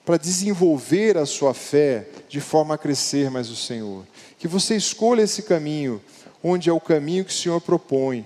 para 0.06 0.18
desenvolver 0.18 1.18
a 1.18 1.26
sua 1.26 1.54
fé 1.54 2.08
de 2.28 2.42
forma 2.42 2.76
a 2.76 2.78
crescer 2.78 3.30
mais 3.30 3.50
o 3.50 3.56
Senhor. 3.56 4.06
Que 4.38 4.48
você 4.48 4.76
escolha 4.76 5.22
esse 5.22 5.44
caminho, 5.44 6.02
onde 6.44 6.70
é 6.70 6.74
o 6.74 6.80
caminho 6.80 7.24
que 7.24 7.32
o 7.32 7.36
Senhor 7.36 7.62
propõe, 7.62 8.26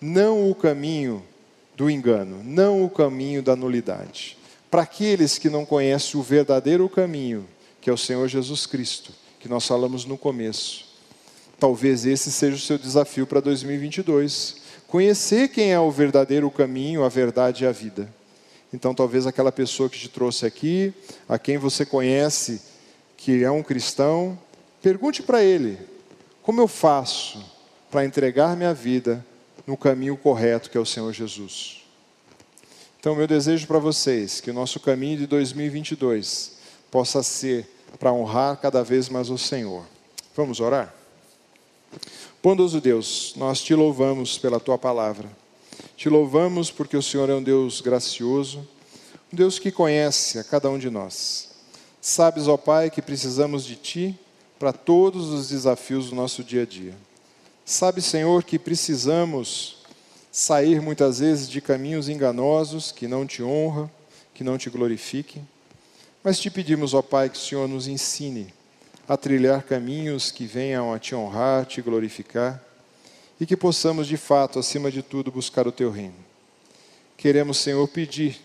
não 0.00 0.50
o 0.50 0.54
caminho 0.54 1.22
do 1.74 1.90
engano, 1.90 2.42
não 2.44 2.84
o 2.84 2.90
caminho 2.90 3.42
da 3.42 3.56
nulidade. 3.56 4.36
Para 4.70 4.82
aqueles 4.82 5.38
que 5.38 5.48
não 5.48 5.64
conhecem 5.64 6.20
o 6.20 6.22
verdadeiro 6.22 6.88
caminho, 6.88 7.48
que 7.80 7.88
é 7.88 7.92
o 7.92 7.96
Senhor 7.96 8.28
Jesus 8.28 8.66
Cristo, 8.66 9.12
que 9.40 9.48
nós 9.48 9.66
falamos 9.66 10.04
no 10.04 10.18
começo, 10.18 10.84
talvez 11.58 12.04
esse 12.04 12.30
seja 12.30 12.56
o 12.56 12.60
seu 12.60 12.76
desafio 12.76 13.26
para 13.26 13.40
2022. 13.40 14.56
Conhecer 14.88 15.48
quem 15.48 15.70
é 15.70 15.78
o 15.78 15.90
verdadeiro 15.90 16.50
caminho, 16.50 17.04
a 17.04 17.10
verdade 17.10 17.62
e 17.62 17.66
a 17.66 17.72
vida. 17.72 18.08
Então, 18.72 18.94
talvez 18.94 19.26
aquela 19.26 19.52
pessoa 19.52 19.88
que 19.88 19.98
te 19.98 20.08
trouxe 20.08 20.46
aqui, 20.46 20.94
a 21.28 21.38
quem 21.38 21.58
você 21.58 21.84
conhece, 21.84 22.62
que 23.14 23.44
é 23.44 23.50
um 23.50 23.62
cristão, 23.62 24.38
pergunte 24.82 25.22
para 25.22 25.44
ele: 25.44 25.78
como 26.42 26.62
eu 26.62 26.66
faço 26.66 27.44
para 27.90 28.04
entregar 28.04 28.56
minha 28.56 28.72
vida 28.72 29.24
no 29.66 29.76
caminho 29.76 30.16
correto 30.16 30.70
que 30.70 30.78
é 30.78 30.80
o 30.80 30.86
Senhor 30.86 31.12
Jesus? 31.12 31.84
Então, 32.98 33.14
meu 33.14 33.26
desejo 33.26 33.66
para 33.66 33.78
vocês 33.78 34.40
que 34.40 34.50
o 34.50 34.54
nosso 34.54 34.80
caminho 34.80 35.18
de 35.18 35.26
2022 35.26 36.52
possa 36.90 37.22
ser 37.22 37.68
para 37.98 38.12
honrar 38.12 38.56
cada 38.56 38.82
vez 38.82 39.10
mais 39.10 39.28
o 39.28 39.36
Senhor. 39.36 39.84
Vamos 40.34 40.60
orar? 40.60 40.94
Bondoso 42.40 42.80
Deus, 42.80 43.34
nós 43.36 43.60
te 43.60 43.74
louvamos 43.74 44.38
pela 44.38 44.60
tua 44.60 44.78
palavra. 44.78 45.28
Te 45.96 46.08
louvamos 46.08 46.70
porque 46.70 46.96
o 46.96 47.02
Senhor 47.02 47.28
é 47.28 47.34
um 47.34 47.42
Deus 47.42 47.80
gracioso, 47.80 48.60
um 49.32 49.36
Deus 49.36 49.58
que 49.58 49.72
conhece 49.72 50.38
a 50.38 50.44
cada 50.44 50.70
um 50.70 50.78
de 50.78 50.88
nós. 50.88 51.48
Sabes, 52.00 52.46
ó 52.46 52.56
Pai, 52.56 52.90
que 52.90 53.02
precisamos 53.02 53.64
de 53.64 53.74
Ti 53.74 54.16
para 54.56 54.72
todos 54.72 55.30
os 55.30 55.48
desafios 55.48 56.10
do 56.10 56.14
nosso 56.14 56.44
dia 56.44 56.62
a 56.62 56.64
dia. 56.64 56.94
Sabe, 57.64 58.00
Senhor, 58.00 58.44
que 58.44 58.56
precisamos 58.56 59.78
sair 60.30 60.80
muitas 60.80 61.18
vezes 61.18 61.48
de 61.48 61.60
caminhos 61.60 62.08
enganosos 62.08 62.92
que 62.92 63.08
não 63.08 63.26
te 63.26 63.42
honram, 63.42 63.90
que 64.32 64.44
não 64.44 64.56
te 64.56 64.70
glorifiquem. 64.70 65.46
Mas 66.22 66.38
te 66.38 66.52
pedimos, 66.52 66.94
ó 66.94 67.02
Pai, 67.02 67.30
que 67.30 67.36
o 67.36 67.40
Senhor 67.40 67.66
nos 67.66 67.88
ensine 67.88 68.54
a 69.08 69.16
trilhar 69.16 69.62
caminhos 69.62 70.30
que 70.30 70.44
venham 70.44 70.92
a 70.92 70.98
te 70.98 71.14
honrar, 71.14 71.64
te 71.64 71.80
glorificar 71.80 72.62
e 73.40 73.46
que 73.46 73.56
possamos 73.56 74.06
de 74.06 74.18
fato, 74.18 74.58
acima 74.58 74.90
de 74.90 75.02
tudo, 75.02 75.32
buscar 75.32 75.66
o 75.66 75.72
teu 75.72 75.90
reino. 75.90 76.14
Queremos, 77.16 77.56
Senhor, 77.56 77.88
pedir 77.88 78.38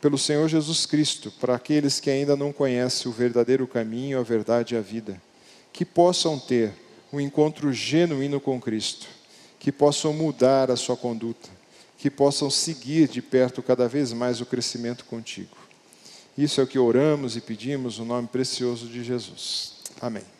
pelo 0.00 0.16
Senhor 0.16 0.48
Jesus 0.48 0.86
Cristo 0.86 1.30
para 1.38 1.54
aqueles 1.54 2.00
que 2.00 2.10
ainda 2.10 2.34
não 2.34 2.52
conhecem 2.52 3.10
o 3.10 3.14
verdadeiro 3.14 3.66
caminho, 3.66 4.18
a 4.18 4.22
verdade 4.22 4.74
e 4.74 4.78
a 4.78 4.80
vida, 4.80 5.20
que 5.72 5.84
possam 5.84 6.38
ter 6.38 6.72
um 7.12 7.20
encontro 7.20 7.72
genuíno 7.72 8.40
com 8.40 8.60
Cristo, 8.60 9.06
que 9.58 9.70
possam 9.70 10.12
mudar 10.12 10.70
a 10.70 10.76
sua 10.76 10.96
conduta, 10.96 11.50
que 11.98 12.10
possam 12.10 12.50
seguir 12.50 13.08
de 13.08 13.20
perto 13.20 13.62
cada 13.62 13.86
vez 13.86 14.12
mais 14.12 14.40
o 14.40 14.46
crescimento 14.46 15.04
contigo. 15.04 15.56
Isso 16.36 16.60
é 16.60 16.64
o 16.64 16.66
que 16.66 16.78
oramos 16.78 17.36
e 17.36 17.40
pedimos 17.40 17.98
no 17.98 18.04
nome 18.04 18.28
precioso 18.28 18.86
de 18.86 19.04
Jesus. 19.04 19.73
Amém. 20.00 20.33